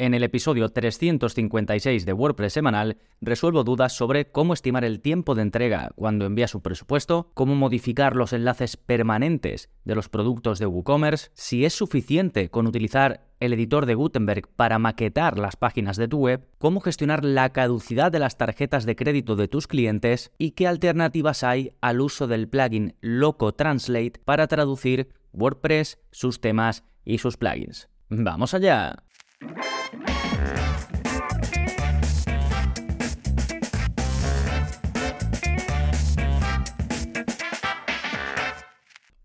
En 0.00 0.14
el 0.14 0.22
episodio 0.22 0.70
356 0.70 2.06
de 2.06 2.12
WordPress 2.14 2.54
semanal 2.54 2.96
resuelvo 3.20 3.64
dudas 3.64 3.92
sobre 3.92 4.30
cómo 4.30 4.54
estimar 4.54 4.82
el 4.82 5.00
tiempo 5.00 5.34
de 5.34 5.42
entrega 5.42 5.90
cuando 5.94 6.24
envías 6.24 6.54
un 6.54 6.62
presupuesto, 6.62 7.30
cómo 7.34 7.54
modificar 7.54 8.16
los 8.16 8.32
enlaces 8.32 8.78
permanentes 8.78 9.68
de 9.84 9.94
los 9.94 10.08
productos 10.08 10.58
de 10.58 10.64
WooCommerce, 10.64 11.28
si 11.34 11.66
es 11.66 11.74
suficiente 11.74 12.48
con 12.48 12.66
utilizar 12.66 13.26
el 13.40 13.52
editor 13.52 13.84
de 13.84 13.94
Gutenberg 13.94 14.48
para 14.48 14.78
maquetar 14.78 15.38
las 15.38 15.56
páginas 15.56 15.98
de 15.98 16.08
tu 16.08 16.16
web, 16.20 16.48
cómo 16.56 16.80
gestionar 16.80 17.22
la 17.22 17.50
caducidad 17.50 18.10
de 18.10 18.20
las 18.20 18.38
tarjetas 18.38 18.86
de 18.86 18.96
crédito 18.96 19.36
de 19.36 19.48
tus 19.48 19.66
clientes 19.66 20.32
y 20.38 20.52
qué 20.52 20.66
alternativas 20.66 21.44
hay 21.44 21.74
al 21.82 22.00
uso 22.00 22.26
del 22.26 22.48
plugin 22.48 22.94
Loco 23.02 23.52
Translate 23.52 24.14
para 24.24 24.46
traducir 24.46 25.10
WordPress, 25.34 25.98
sus 26.10 26.40
temas 26.40 26.84
y 27.04 27.18
sus 27.18 27.36
plugins. 27.36 27.90
¡Vamos 28.08 28.54
allá! 28.54 29.04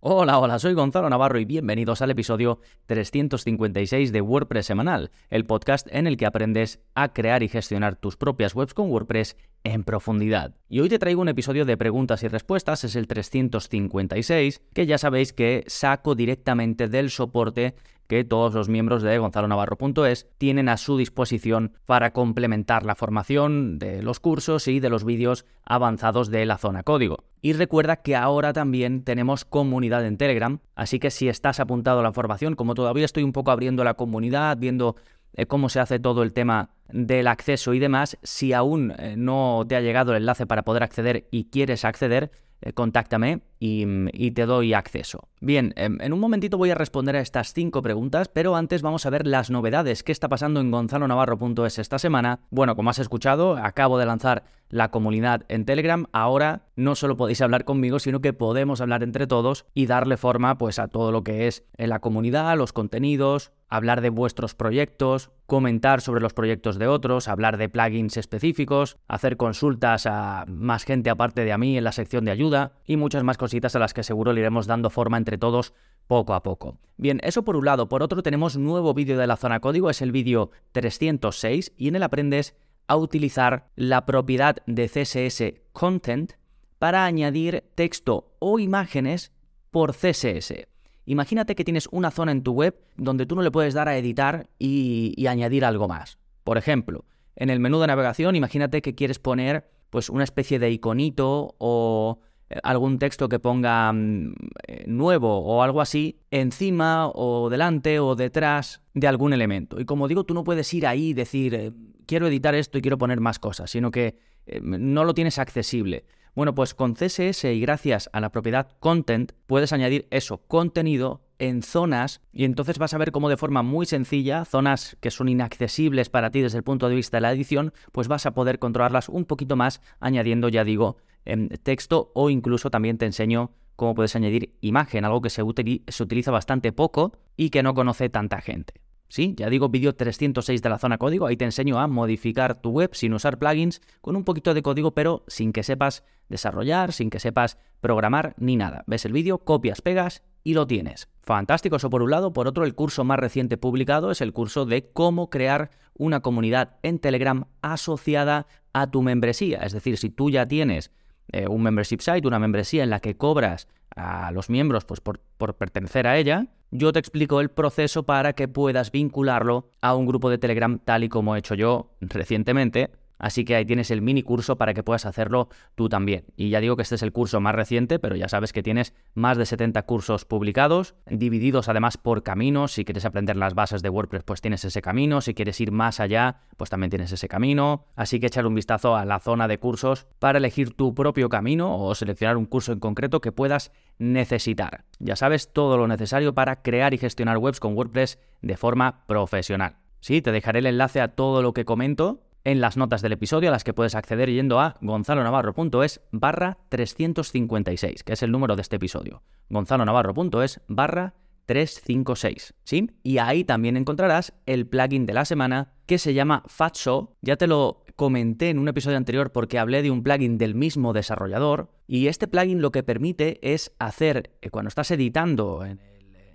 Hola, 0.08 0.40
hola, 0.40 0.60
soy 0.60 0.74
Gonzalo 0.74 1.10
Navarro 1.10 1.40
y 1.40 1.46
bienvenidos 1.46 2.02
al 2.02 2.12
episodio 2.12 2.60
356 2.86 4.12
de 4.12 4.22
WordPress 4.22 4.68
Semanal, 4.68 5.12
el 5.30 5.46
podcast 5.46 5.88
en 5.91 6.08
el 6.08 6.16
que 6.16 6.27
aprendes 6.27 6.80
a 6.94 7.12
crear 7.12 7.44
y 7.44 7.50
gestionar 7.50 7.96
tus 7.96 8.16
propias 8.16 8.55
webs 8.55 8.74
con 8.74 8.91
WordPress 8.91 9.36
en 9.63 9.84
profundidad. 9.84 10.55
Y 10.70 10.80
hoy 10.80 10.90
te 10.90 11.00
traigo 11.00 11.22
un 11.22 11.30
episodio 11.30 11.66
de 11.66 11.76
preguntas 11.76 12.22
y 12.22 12.27
respuestas, 12.27 12.84
es 12.84 12.96
el 12.96 13.08
356, 13.08 14.62
que 14.74 14.86
ya 14.86 14.98
sabéis 14.98 15.34
que 15.34 15.63
saco 15.66 16.13
directamente 16.16 16.88
del 16.88 17.10
soporte 17.10 17.74
que 18.08 18.23
todos 18.23 18.54
los 18.54 18.70
miembros 18.70 19.02
de 19.04 19.18
gonzalonavarro.es 19.18 20.27
tienen 20.38 20.70
a 20.70 20.77
su 20.77 20.98
disposición 20.98 21.73
para 21.86 22.13
complementar 22.13 22.86
la 22.86 22.96
formación 22.96 23.80
de 23.80 24.02
los 24.02 24.20
cursos 24.20 24.68
y 24.68 24.80
de 24.80 24.90
los 24.90 25.04
vídeos 25.05 25.46
avanzados 25.66 26.30
de 26.30 26.46
la 26.46 26.57
zona 26.57 26.84
código. 26.84 27.24
Y 27.41 27.54
recuerda 27.54 27.98
que 27.98 28.15
ahora 28.15 28.54
también 28.54 29.04
tenemos 29.04 29.46
comunidad 29.46 30.05
en 30.05 30.18
Telegram, 30.18 30.60
así 30.76 30.99
que 30.99 31.12
si 31.12 31.30
estás 31.30 31.60
apuntado 31.60 31.99
a 31.99 32.04
la 32.04 32.13
formación, 32.13 32.55
como 32.55 32.74
todavía 32.74 33.05
estoy 33.05 33.24
un 33.24 33.34
poco 33.34 33.52
abriendo 33.52 33.84
la 33.84 33.93
comunidad, 33.93 34.58
viendo 34.58 34.96
eh, 35.34 35.46
cómo 35.46 35.70
se 35.70 35.80
hace 35.80 35.99
todo 35.99 36.24
el 36.24 36.34
tema 36.34 36.70
del 36.87 37.27
acceso 37.27 37.74
y 37.74 37.80
demás, 37.80 38.18
si 38.24 38.54
aún 38.54 38.93
eh, 38.98 39.15
no 39.18 39.63
te 39.68 39.76
ha 39.76 39.82
llegado 39.82 40.12
el 40.12 40.18
enlace 40.18 40.48
para 40.48 40.63
poder 40.63 40.84
acceder 40.84 41.27
y 41.30 41.46
quieres 41.46 41.84
acceder, 41.84 42.32
eh, 42.62 42.74
contáctame 42.74 43.41
y, 43.60 44.32
te 44.32 44.46
doy 44.46 44.74
acceso. 44.74 45.28
Bien, 45.40 45.74
em, 45.76 45.98
en 46.02 46.14
un 46.14 46.20
momentito 46.20 46.58
voy 46.58 46.72
a 46.72 46.76
responder 46.76 47.16
a 47.16 47.22
estas 47.22 47.54
cinco 47.54 47.82
preguntas, 47.82 48.28
pero 48.28 48.56
antes 48.56 48.82
vamos 48.82 49.06
a 49.06 49.10
ver 49.10 49.26
las 49.26 49.50
novedades. 49.50 50.04
¿Qué 50.04 50.12
está 50.12 50.28
pasando 50.28 50.60
en 50.60 50.72
gonzalonavarro.es 50.72 51.80
esta 51.80 52.00
semana? 52.00 52.40
Bueno, 52.50 52.76
como 52.76 52.90
has 52.90 53.00
escuchado, 53.00 53.58
acabo 53.58 53.98
de 53.98 54.06
lanzar 54.06 54.44
la 54.70 54.92
comunidad 54.92 55.44
en 55.48 55.66
Telegram. 55.66 56.06
Ahora 56.12 56.64
no 56.76 56.96
solo 56.96 57.18
podéis 57.18 57.42
hablar 57.42 57.66
conmigo, 57.66 58.00
sino 58.00 58.22
que 58.22 58.34
podemos 58.34 58.82
hablar 58.82 59.04
entre 59.04 59.28
todos 59.28 59.66
y 59.74 59.86
darle 59.86 60.18
forma 60.18 60.58
pues 60.58 60.80
a 60.80 60.88
todo 60.88 61.12
lo 61.12 61.24
que 61.24 61.48
es 61.48 61.64
en 61.78 61.90
la 61.90 62.00
comunidad, 62.00 62.58
los 62.58 62.74
contenidos, 62.74 63.52
hablar 63.70 64.02
de 64.02 64.09
vuestros 64.09 64.56
proyectos, 64.56 65.31
comentar 65.46 66.02
sobre 66.02 66.22
los 66.22 66.34
proyectos 66.34 66.78
de 66.78 66.88
otros, 66.88 67.28
hablar 67.28 67.58
de 67.58 67.70
plugins 67.70 68.18
específicos, 68.18 68.98
hacer 69.08 69.38
consultas 69.38 70.06
a 70.06 70.46
más 70.48 70.84
gente 70.84 71.09
aparte 71.09 71.46
de 71.46 71.53
a 71.53 71.58
mí 71.58 71.78
en 71.78 71.84
la 71.84 71.92
sección 71.92 72.26
de 72.26 72.31
ayuda 72.31 72.74
y 72.86 72.98
muchas 72.98 73.24
más 73.24 73.38
cositas 73.46 73.75
a 73.75 73.79
las 73.79 73.94
que 73.94 74.01
seguro 74.01 74.34
le 74.34 74.40
iremos 74.41 74.66
dando 74.66 74.90
forma 74.90 75.18
entre 75.18 75.38
todos 75.38 75.75
poco 76.07 76.34
a 76.34 76.41
poco. 76.41 76.79
Bien, 76.97 77.19
eso 77.22 77.44
por 77.44 77.56
un 77.56 77.66
lado. 77.66 77.88
Por 77.88 78.02
otro 78.02 78.24
tenemos 78.24 78.57
nuevo 78.57 78.96
vídeo 78.96 79.19
de 79.19 79.28
la 79.28 79.38
zona 79.38 79.59
código, 79.59 79.91
es 79.91 80.02
el 80.02 80.12
vídeo 80.12 80.50
306 80.72 81.74
y 81.78 81.90
en 81.90 81.96
él 81.96 82.02
aprendes 82.02 82.56
a 82.88 82.97
utilizar 82.97 83.68
la 83.75 84.07
propiedad 84.07 84.57
de 84.66 84.90
CSS 84.90 85.62
Content 85.74 86.34
para 86.79 87.06
añadir 87.06 87.66
texto 87.75 88.34
o 88.40 88.57
imágenes 88.57 89.31
por 89.70 89.94
CSS. 89.94 90.68
Imagínate 91.06 91.53
que 91.53 91.64
tienes 91.64 91.88
una 91.91 92.09
zona 92.09 92.31
en 92.31 92.41
tu 92.41 92.53
web 92.53 92.75
donde 92.97 93.28
tú 93.28 93.36
no 93.36 93.44
le 93.44 93.52
puedes 93.52 93.75
dar 93.75 93.88
a 93.88 93.96
editar 93.96 94.50
y, 94.58 95.28
añadir 95.28 95.66
algo 95.66 95.88
más. 95.88 96.18
Por 96.44 96.58
ejemplo, 96.58 97.06
en 97.36 97.52
el 97.52 97.59
menú 97.59 97.80
de 97.80 97.86
navegación, 97.86 98.36
imagínate 98.36 98.81
que 98.81 98.96
quieres 98.96 99.20
poner 99.20 99.70
pues 99.91 100.09
una 100.09 100.24
especie 100.24 100.58
de 100.58 100.72
iconito 100.72 101.53
o 101.59 102.22
algún 102.64 103.00
texto 103.00 103.30
que 103.30 103.40
ponga 103.40 103.92
mm, 103.92 104.34
eh, 104.68 104.84
nuevo 104.88 105.40
o 105.40 105.64
algo 105.64 105.82
así 105.82 106.20
encima 106.32 107.10
o 107.14 107.50
delante 107.50 108.00
o 108.00 108.16
detrás 108.16 108.82
de 108.94 109.08
algún 109.08 109.34
elemento. 109.34 109.80
Y 109.80 109.86
como 109.86 110.08
digo, 110.08 110.24
tú 110.24 110.34
no 110.34 110.44
puedes 110.44 110.74
ir 110.74 110.88
ahí 110.88 111.10
y 111.10 111.14
decir, 111.14 111.54
eh, 111.54 111.72
quiero 112.06 112.28
editar 112.28 112.56
esto 112.56 112.78
y 112.78 112.82
quiero 112.82 112.98
poner 112.98 113.20
más 113.20 113.40
cosas, 113.40 113.72
sino 113.72 113.92
que 113.92 114.18
no 114.62 115.06
lo 115.06 115.16
tienes 115.16 115.40
accesible. 115.40 116.06
Bueno, 116.36 116.54
pues 116.54 116.74
con 116.74 116.96
CSS 116.96 117.46
y 117.46 117.62
gracias 117.62 118.10
a 118.12 118.20
la 118.20 118.30
propiedad 118.30 118.70
content 118.80 119.32
puedes 119.48 119.72
añadir 119.72 120.06
eso, 120.12 120.40
contenido 120.48 121.22
en 121.40 121.64
zonas 121.64 122.22
y 122.34 122.44
entonces 122.44 122.78
vas 122.78 122.94
a 122.94 122.98
ver 122.98 123.14
cómo 123.14 123.30
de 123.30 123.38
forma 123.38 123.64
muy 123.64 123.86
sencilla, 123.86 124.44
zonas 124.44 124.98
que 125.00 125.12
son 125.12 125.30
inaccesibles 125.30 126.10
para 126.10 126.32
ti 126.32 126.42
desde 126.42 126.58
el 126.58 126.64
punto 126.66 126.90
de 126.90 126.96
vista 126.96 127.18
de 127.18 127.22
la 127.22 127.32
edición, 127.32 127.74
pues 127.94 128.10
vas 128.10 128.26
a 128.26 128.34
poder 128.34 128.60
controlarlas 128.60 129.08
un 129.08 129.24
poquito 129.24 129.56
más 129.56 129.82
añadiendo, 130.02 130.50
ya 130.50 130.66
digo, 130.66 130.98
em, 131.25 131.50
texto 131.50 132.12
o 132.16 132.30
incluso 132.30 132.69
también 132.69 132.97
te 132.97 133.06
enseño 133.06 133.52
cómo 133.75 133.96
puedes 133.96 134.16
añadir 134.16 134.56
imagen, 134.62 135.06
algo 135.06 135.22
que 135.22 135.30
se, 135.30 135.44
se 135.88 136.03
utiliza 136.03 136.31
bastante 136.31 136.72
poco 136.72 137.13
y 137.36 137.50
que 137.50 137.63
no 137.63 137.74
conoce 137.74 138.09
tanta 138.09 138.41
gente. 138.41 138.74
Sí, 139.08 139.35
ya 139.38 139.50
digo, 139.50 139.69
vídeo 139.69 139.96
306 139.96 140.62
de 140.62 140.69
la 140.69 140.80
zona 140.80 140.97
código, 140.97 141.28
ahí 141.28 141.38
te 141.38 141.46
enseño 141.46 141.80
a 141.80 141.88
modificar 141.88 142.62
tu 142.62 142.72
web 142.72 142.90
sin 142.94 143.14
usar 143.14 143.38
plugins, 143.38 143.81
con 144.02 144.16
un 144.16 144.24
poquito 144.24 144.53
de 144.53 144.64
código, 144.64 144.96
pero 144.96 145.24
sin 145.28 145.53
que 145.53 145.64
sepas 145.64 146.03
desarrollar, 146.28 146.91
sin 146.91 147.09
que 147.09 147.19
sepas 147.19 147.58
programar 147.81 148.35
ni 148.40 148.56
nada. 148.56 148.84
Ves 148.88 149.06
el 149.06 149.14
vídeo, 149.14 149.38
copias, 149.38 149.81
pegas 149.81 150.24
y 150.44 150.53
lo 150.53 150.66
tienes. 150.66 151.08
Fantástico 151.22 151.75
eso 151.75 151.90
por 151.90 152.02
un 152.02 152.12
lado, 152.12 152.34
por 152.34 152.47
otro 152.47 152.66
el 152.66 152.74
curso 152.74 153.03
más 153.03 153.19
reciente 153.19 153.58
publicado 153.58 154.09
es 154.09 154.22
el 154.22 154.34
curso 154.34 154.66
de 154.66 154.90
cómo 154.91 155.30
crear 155.30 155.69
una 155.94 156.22
comunidad 156.22 156.78
en 156.81 157.00
Telegram 157.00 157.46
asociada 157.62 158.47
a 158.74 158.90
tu 158.90 159.02
membresía. 159.02 159.59
Es 159.59 159.74
decir, 159.74 159.97
si 159.97 160.09
tú 160.09 160.30
ya 160.30 160.47
tienes 160.47 160.91
eh, 161.31 161.47
un 161.47 161.62
membership 161.62 162.00
site, 162.00 162.28
una 162.28 162.40
membresía 162.40 162.84
en 162.84 162.90
la 162.90 163.00
que 163.00 163.18
cobras 163.18 163.68
a 163.96 164.31
los 164.31 164.50
miembros 164.50 164.86
pues, 164.86 165.00
por, 165.00 165.19
por 165.38 165.56
pertenecer 165.56 166.08
a 166.08 166.18
ella, 166.18 166.47
yo 166.72 166.91
te 166.91 167.00
explico 167.00 167.40
el 167.40 167.50
proceso 167.50 168.03
para 168.03 168.34
que 168.34 168.47
puedas 168.47 168.91
vincularlo 168.91 169.69
a 169.81 169.96
un 169.96 170.06
grupo 170.06 170.30
de 170.30 170.38
Telegram 170.38 170.80
tal 170.80 171.03
y 171.03 171.09
como 171.09 171.35
he 171.35 171.40
hecho 171.40 171.56
yo 171.56 171.91
recientemente 172.02 172.91
Así 173.18 173.46
que 173.46 173.56
ahí 173.56 173.66
tienes 173.66 173.92
el 173.92 174.02
mini 174.02 174.24
curso 174.24 174.58
para 174.58 174.74
que 174.74 174.84
puedas 174.84 175.06
hacerlo 175.06 175.50
tú 175.76 175.90
también. 175.90 176.26
Y 176.36 176.50
ya 176.50 176.59
digo 176.59 176.76
que 176.76 176.81
este 176.81 176.96
es 176.96 177.03
el 177.03 177.12
curso 177.12 177.40
más 177.40 177.56
reciente, 177.56 178.00
pero 178.00 178.16
ya 178.16 178.28
sabes 178.28 178.53
que 178.53 178.64
tienes 178.64 178.94
más 179.14 179.38
de 179.38 179.46
70 179.46 179.84
cursos 179.84 180.26
publicados, 180.26 180.96
divididos 181.08 181.70
además 181.70 181.98
por 181.98 182.24
caminos. 182.24 182.74
Si 182.74 182.86
quieres 182.86 183.06
aprender 183.06 183.38
las 183.38 183.56
bases 183.56 183.81
de 183.81 183.90
WordPress, 183.90 184.24
pues 184.24 184.42
tienes 184.42 184.66
ese 184.66 184.81
camino. 184.81 185.22
Si 185.22 185.34
quieres 185.34 185.59
ir 185.62 185.72
más 185.72 186.00
allá, 186.00 186.42
pues 186.58 186.70
también 186.70 186.90
tienes 186.90 187.12
ese 187.12 187.28
camino. 187.28 187.86
Así 187.96 188.20
que 188.20 188.28
echar 188.28 188.46
un 188.46 188.56
vistazo 188.56 188.96
a 188.96 189.06
la 189.06 189.20
zona 189.20 189.47
de 189.47 189.59
cursos 189.59 190.08
para 190.20 190.38
elegir 190.38 190.74
tu 190.74 190.94
propio 190.94 191.30
camino 191.30 191.78
o 191.78 191.96
seleccionar 191.96 192.38
un 192.38 192.46
curso 192.46 192.72
en 192.72 192.80
concreto 192.80 193.22
que 193.22 193.32
puedas 193.32 193.72
necesitar. 193.97 194.86
Ya 195.00 195.16
sabes 195.16 195.53
todo 195.53 195.78
lo 195.78 195.88
necesario 195.88 196.34
para 196.34 196.62
crear 196.62 196.94
y 196.94 196.97
gestionar 196.97 197.38
webs 197.38 197.59
con 197.59 197.76
WordPress 197.76 198.20
de 198.42 198.58
forma 198.58 199.06
profesional. 199.08 199.78
Sí, 200.00 200.22
te 200.22 200.32
dejaré 200.32 200.59
el 200.59 200.68
enlace 200.68 201.02
a 201.02 201.09
todo 201.09 201.42
lo 201.42 201.53
que 201.53 201.66
comento 201.66 202.22
en 202.46 202.62
las 202.62 202.78
notas 202.78 203.02
del 203.02 203.12
episodio 203.12 203.50
a 203.50 203.52
las 203.52 203.64
que 203.64 203.74
puedes 203.74 203.96
acceder 203.96 204.30
yendo 204.30 204.60
a 204.60 204.78
gonzalonavarro.es 204.82 206.02
barra 206.12 206.58
356, 206.70 208.04
que 208.04 208.14
es 208.14 208.24
el 208.24 208.32
número 208.32 208.56
de 208.56 208.62
este 208.62 208.78
episodio. 208.78 209.24
gonzalonavarro.es 209.50 210.62
barra 210.68 211.16
356, 211.48 212.54
¿sí? 212.64 212.92
Y 213.04 213.18
ahí 213.18 213.44
también 213.44 213.78
encontrarás 213.78 214.34
el 214.46 214.68
plugin 214.68 215.06
de 215.06 215.14
la 215.14 215.26
semana 215.26 215.74
que 215.86 215.98
se 215.98 216.14
llama 216.14 216.44
Fatso. 216.48 217.16
Ya 217.22 217.36
te 217.36 217.47
lo 217.47 217.84
comenté 217.96 218.50
en 218.50 218.59
un 218.59 218.68
episodio 218.68 218.98
anterior 218.98 219.32
porque 219.32 219.59
hablé 219.59 219.82
de 219.82 219.91
un 219.91 220.03
plugin 220.03 220.38
del 220.38 220.56
mismo 220.56 220.94
desarrollador 220.94 221.70
y 221.88 222.08
este 222.08 222.28
plugin 222.28 222.62
lo 222.62 222.72
que 222.72 222.84
permite 222.84 223.40
es 223.41 223.72
hacer, 223.80 224.32
eh, 224.41 224.50
cuando 224.50 224.70
estás 224.70 224.91
editando 224.91 225.64
en 225.64 225.80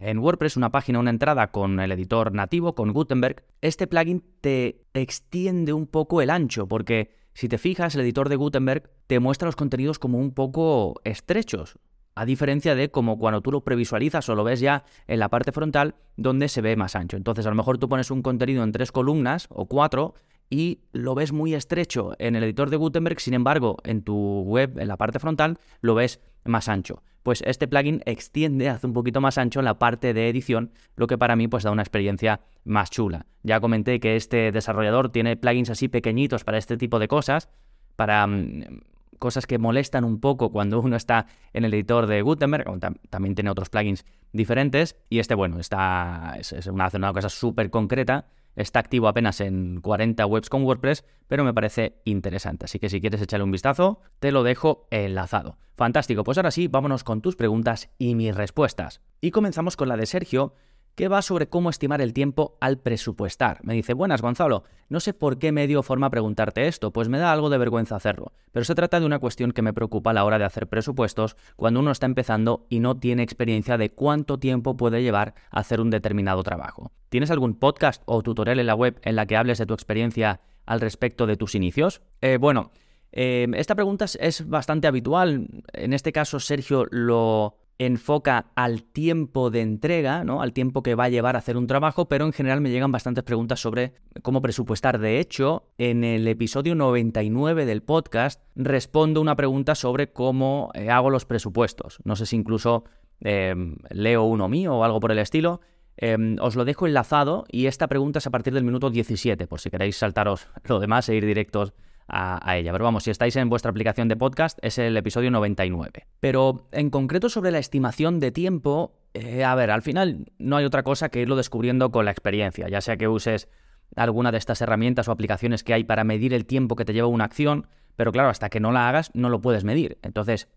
en 0.00 0.18
WordPress 0.18 0.56
una 0.56 0.72
página, 0.72 0.98
una 0.98 1.10
entrada 1.10 1.52
con 1.52 1.78
el 1.78 1.92
editor 1.92 2.32
nativo, 2.32 2.74
con 2.74 2.92
Gutenberg, 2.92 3.44
este 3.60 3.86
plugin 3.86 4.24
te 4.40 4.82
extiende 4.94 5.72
un 5.72 5.86
poco 5.86 6.22
el 6.22 6.30
ancho, 6.30 6.66
porque 6.66 7.12
si 7.34 7.48
te 7.48 7.58
fijas, 7.58 7.94
el 7.94 8.00
editor 8.00 8.28
de 8.28 8.36
Gutenberg 8.36 8.90
te 9.06 9.20
muestra 9.20 9.46
los 9.46 9.56
contenidos 9.56 9.98
como 9.98 10.18
un 10.18 10.32
poco 10.32 11.00
estrechos, 11.04 11.78
a 12.14 12.24
diferencia 12.24 12.74
de 12.74 12.90
como 12.90 13.18
cuando 13.18 13.40
tú 13.40 13.52
lo 13.52 13.62
previsualizas 13.62 14.28
o 14.28 14.34
lo 14.34 14.42
ves 14.42 14.60
ya 14.60 14.84
en 15.06 15.20
la 15.20 15.28
parte 15.28 15.52
frontal, 15.52 15.94
donde 16.16 16.48
se 16.48 16.60
ve 16.60 16.76
más 16.76 16.96
ancho. 16.96 17.16
Entonces, 17.16 17.46
a 17.46 17.50
lo 17.50 17.54
mejor 17.54 17.78
tú 17.78 17.88
pones 17.88 18.10
un 18.10 18.22
contenido 18.22 18.64
en 18.64 18.72
tres 18.72 18.92
columnas 18.92 19.46
o 19.50 19.66
cuatro 19.66 20.14
y 20.50 20.80
lo 20.92 21.14
ves 21.14 21.32
muy 21.32 21.54
estrecho 21.54 22.14
en 22.18 22.34
el 22.34 22.42
editor 22.42 22.68
de 22.68 22.76
Gutenberg, 22.76 23.20
sin 23.20 23.34
embargo, 23.34 23.76
en 23.84 24.02
tu 24.02 24.42
web, 24.42 24.78
en 24.78 24.88
la 24.88 24.96
parte 24.96 25.20
frontal, 25.20 25.58
lo 25.80 25.94
ves 25.94 26.20
más 26.44 26.68
ancho. 26.68 27.02
Pues 27.22 27.42
este 27.46 27.68
plugin 27.68 28.02
extiende, 28.06 28.68
hace 28.68 28.86
un 28.86 28.92
poquito 28.92 29.20
más 29.20 29.38
ancho 29.38 29.62
la 29.62 29.78
parte 29.78 30.12
de 30.12 30.28
edición, 30.28 30.72
lo 30.96 31.06
que 31.06 31.18
para 31.18 31.36
mí 31.36 31.48
pues 31.48 31.62
da 31.62 31.70
una 31.70 31.82
experiencia 31.82 32.40
más 32.64 32.90
chula. 32.90 33.26
Ya 33.42 33.60
comenté 33.60 34.00
que 34.00 34.16
este 34.16 34.50
desarrollador 34.52 35.10
tiene 35.10 35.36
plugins 35.36 35.70
así 35.70 35.88
pequeñitos 35.88 36.44
para 36.44 36.58
este 36.58 36.76
tipo 36.76 36.98
de 36.98 37.08
cosas, 37.08 37.48
para 37.94 38.26
mm, 38.26 38.80
cosas 39.18 39.46
que 39.46 39.58
molestan 39.58 40.02
un 40.02 40.18
poco 40.18 40.50
cuando 40.50 40.80
uno 40.80 40.96
está 40.96 41.26
en 41.52 41.64
el 41.64 41.74
editor 41.74 42.06
de 42.06 42.22
Gutenberg, 42.22 42.64
también 43.10 43.34
tiene 43.34 43.50
otros 43.50 43.68
plugins 43.68 44.04
diferentes, 44.32 44.96
y 45.08 45.20
este, 45.20 45.34
bueno, 45.34 45.60
está, 45.60 46.36
es, 46.38 46.66
una, 46.66 46.86
hace 46.86 46.96
una 46.96 47.12
cosa 47.12 47.28
súper 47.28 47.70
concreta, 47.70 48.26
está 48.56 48.80
activo 48.80 49.08
apenas 49.08 49.40
en 49.40 49.80
40 49.80 50.26
webs 50.26 50.48
con 50.48 50.64
WordPress, 50.64 51.04
pero 51.28 51.44
me 51.44 51.54
parece 51.54 52.00
interesante, 52.04 52.64
así 52.64 52.78
que 52.78 52.88
si 52.88 53.00
quieres 53.00 53.22
echarle 53.22 53.44
un 53.44 53.50
vistazo, 53.50 54.00
te 54.18 54.32
lo 54.32 54.42
dejo 54.42 54.86
enlazado. 54.90 55.58
Fantástico, 55.76 56.24
pues 56.24 56.36
ahora 56.36 56.50
sí, 56.50 56.68
vámonos 56.68 57.04
con 57.04 57.22
tus 57.22 57.36
preguntas 57.36 57.90
y 57.98 58.14
mis 58.14 58.34
respuestas. 58.34 59.00
Y 59.20 59.30
comenzamos 59.30 59.76
con 59.76 59.88
la 59.88 59.96
de 59.96 60.06
Sergio, 60.06 60.54
que 60.94 61.08
va 61.08 61.22
sobre 61.22 61.48
cómo 61.48 61.70
estimar 61.70 62.00
el 62.00 62.12
tiempo 62.12 62.56
al 62.60 62.78
presupuestar. 62.78 63.60
Me 63.62 63.74
dice, 63.74 63.94
buenas 63.94 64.22
Gonzalo, 64.22 64.64
no 64.88 65.00
sé 65.00 65.14
por 65.14 65.38
qué 65.38 65.52
medio 65.52 65.82
forma 65.82 66.10
preguntarte 66.10 66.66
esto, 66.66 66.92
pues 66.92 67.08
me 67.08 67.18
da 67.18 67.32
algo 67.32 67.50
de 67.50 67.58
vergüenza 67.58 67.96
hacerlo, 67.96 68.32
pero 68.52 68.64
se 68.64 68.74
trata 68.74 69.00
de 69.00 69.06
una 69.06 69.18
cuestión 69.18 69.52
que 69.52 69.62
me 69.62 69.72
preocupa 69.72 70.10
a 70.10 70.14
la 70.14 70.24
hora 70.24 70.38
de 70.38 70.44
hacer 70.44 70.68
presupuestos 70.68 71.36
cuando 71.56 71.80
uno 71.80 71.90
está 71.90 72.06
empezando 72.06 72.66
y 72.68 72.80
no 72.80 72.98
tiene 72.98 73.22
experiencia 73.22 73.78
de 73.78 73.90
cuánto 73.90 74.38
tiempo 74.38 74.76
puede 74.76 75.02
llevar 75.02 75.34
hacer 75.50 75.80
un 75.80 75.90
determinado 75.90 76.42
trabajo. 76.42 76.92
¿Tienes 77.08 77.30
algún 77.30 77.54
podcast 77.54 78.02
o 78.06 78.22
tutorial 78.22 78.60
en 78.60 78.66
la 78.66 78.74
web 78.74 78.98
en 79.02 79.16
la 79.16 79.26
que 79.26 79.36
hables 79.36 79.58
de 79.58 79.66
tu 79.66 79.74
experiencia 79.74 80.40
al 80.66 80.80
respecto 80.80 81.26
de 81.26 81.36
tus 81.36 81.54
inicios? 81.54 82.02
Eh, 82.20 82.36
bueno, 82.38 82.70
eh, 83.12 83.48
esta 83.54 83.74
pregunta 83.74 84.06
es 84.18 84.48
bastante 84.48 84.86
habitual. 84.86 85.48
En 85.72 85.92
este 85.92 86.12
caso, 86.12 86.38
Sergio 86.40 86.86
lo 86.90 87.59
enfoca 87.80 88.52
al 88.56 88.82
tiempo 88.82 89.50
de 89.50 89.62
entrega, 89.62 90.22
¿no? 90.22 90.42
al 90.42 90.52
tiempo 90.52 90.82
que 90.82 90.94
va 90.94 91.04
a 91.04 91.08
llevar 91.08 91.34
a 91.34 91.38
hacer 91.38 91.56
un 91.56 91.66
trabajo, 91.66 92.08
pero 92.08 92.26
en 92.26 92.34
general 92.34 92.60
me 92.60 92.68
llegan 92.68 92.92
bastantes 92.92 93.24
preguntas 93.24 93.58
sobre 93.58 93.94
cómo 94.20 94.42
presupuestar. 94.42 94.98
De 94.98 95.18
hecho, 95.18 95.64
en 95.78 96.04
el 96.04 96.28
episodio 96.28 96.74
99 96.74 97.64
del 97.64 97.82
podcast 97.82 98.42
respondo 98.54 99.22
una 99.22 99.34
pregunta 99.34 99.74
sobre 99.74 100.12
cómo 100.12 100.70
eh, 100.74 100.90
hago 100.90 101.08
los 101.08 101.24
presupuestos. 101.24 102.00
No 102.04 102.16
sé 102.16 102.26
si 102.26 102.36
incluso 102.36 102.84
em, 103.20 103.76
leo 103.88 104.24
uno 104.24 104.46
mío 104.46 104.74
o 104.74 104.84
algo 104.84 105.00
por 105.00 105.10
el 105.10 105.18
estilo. 105.18 105.62
Em, 105.96 106.36
os 106.38 106.56
lo 106.56 106.66
dejo 106.66 106.86
enlazado 106.86 107.46
y 107.50 107.64
esta 107.64 107.88
pregunta 107.88 108.18
es 108.18 108.26
a 108.26 108.30
partir 108.30 108.52
del 108.52 108.64
minuto 108.64 108.90
17, 108.90 109.46
por 109.46 109.58
si 109.58 109.70
queréis 109.70 109.96
saltaros 109.96 110.48
lo 110.64 110.80
demás 110.80 111.08
e 111.08 111.14
ir 111.14 111.24
directos 111.24 111.72
a, 112.10 112.56
ella. 112.56 112.72
Pero 112.72 112.84
vamos, 112.84 113.04
si 113.04 113.10
estáis 113.10 113.36
en 113.36 113.48
vuestra 113.48 113.70
aplicación 113.70 114.08
de 114.08 114.16
podcast, 114.16 114.58
es 114.62 114.78
el 114.78 114.96
episodio 114.96 115.30
99. 115.30 116.06
Pero 116.20 116.68
en 116.72 116.90
concreto 116.90 117.28
sobre 117.28 117.50
la 117.50 117.58
estimación 117.58 118.20
de 118.20 118.32
tiempo, 118.32 118.94
eh, 119.14 119.44
a 119.44 119.54
ver, 119.54 119.70
al 119.70 119.82
final 119.82 120.26
no 120.38 120.56
hay 120.56 120.64
otra 120.64 120.82
cosa 120.82 121.08
que 121.08 121.20
irlo 121.20 121.36
descubriendo 121.36 121.90
con 121.90 122.04
la 122.04 122.10
experiencia, 122.10 122.68
ya 122.68 122.80
sea 122.80 122.96
que 122.96 123.08
uses 123.08 123.48
alguna 123.96 124.32
de 124.32 124.38
estas 124.38 124.60
herramientas 124.60 125.08
o 125.08 125.12
aplicaciones 125.12 125.64
que 125.64 125.74
hay 125.74 125.84
para 125.84 126.04
medir 126.04 126.34
el 126.34 126.46
tiempo 126.46 126.76
que 126.76 126.84
te 126.84 126.92
lleva 126.92 127.08
una 127.08 127.24
acción, 127.24 127.66
pero 127.96 128.12
claro, 128.12 128.28
hasta 128.28 128.48
que 128.48 128.60
no 128.60 128.72
la 128.72 128.88
hagas 128.88 129.10
no 129.14 129.28
lo 129.28 129.40
puedes 129.40 129.64
medir. 129.64 129.98
Entonces, 130.02 130.48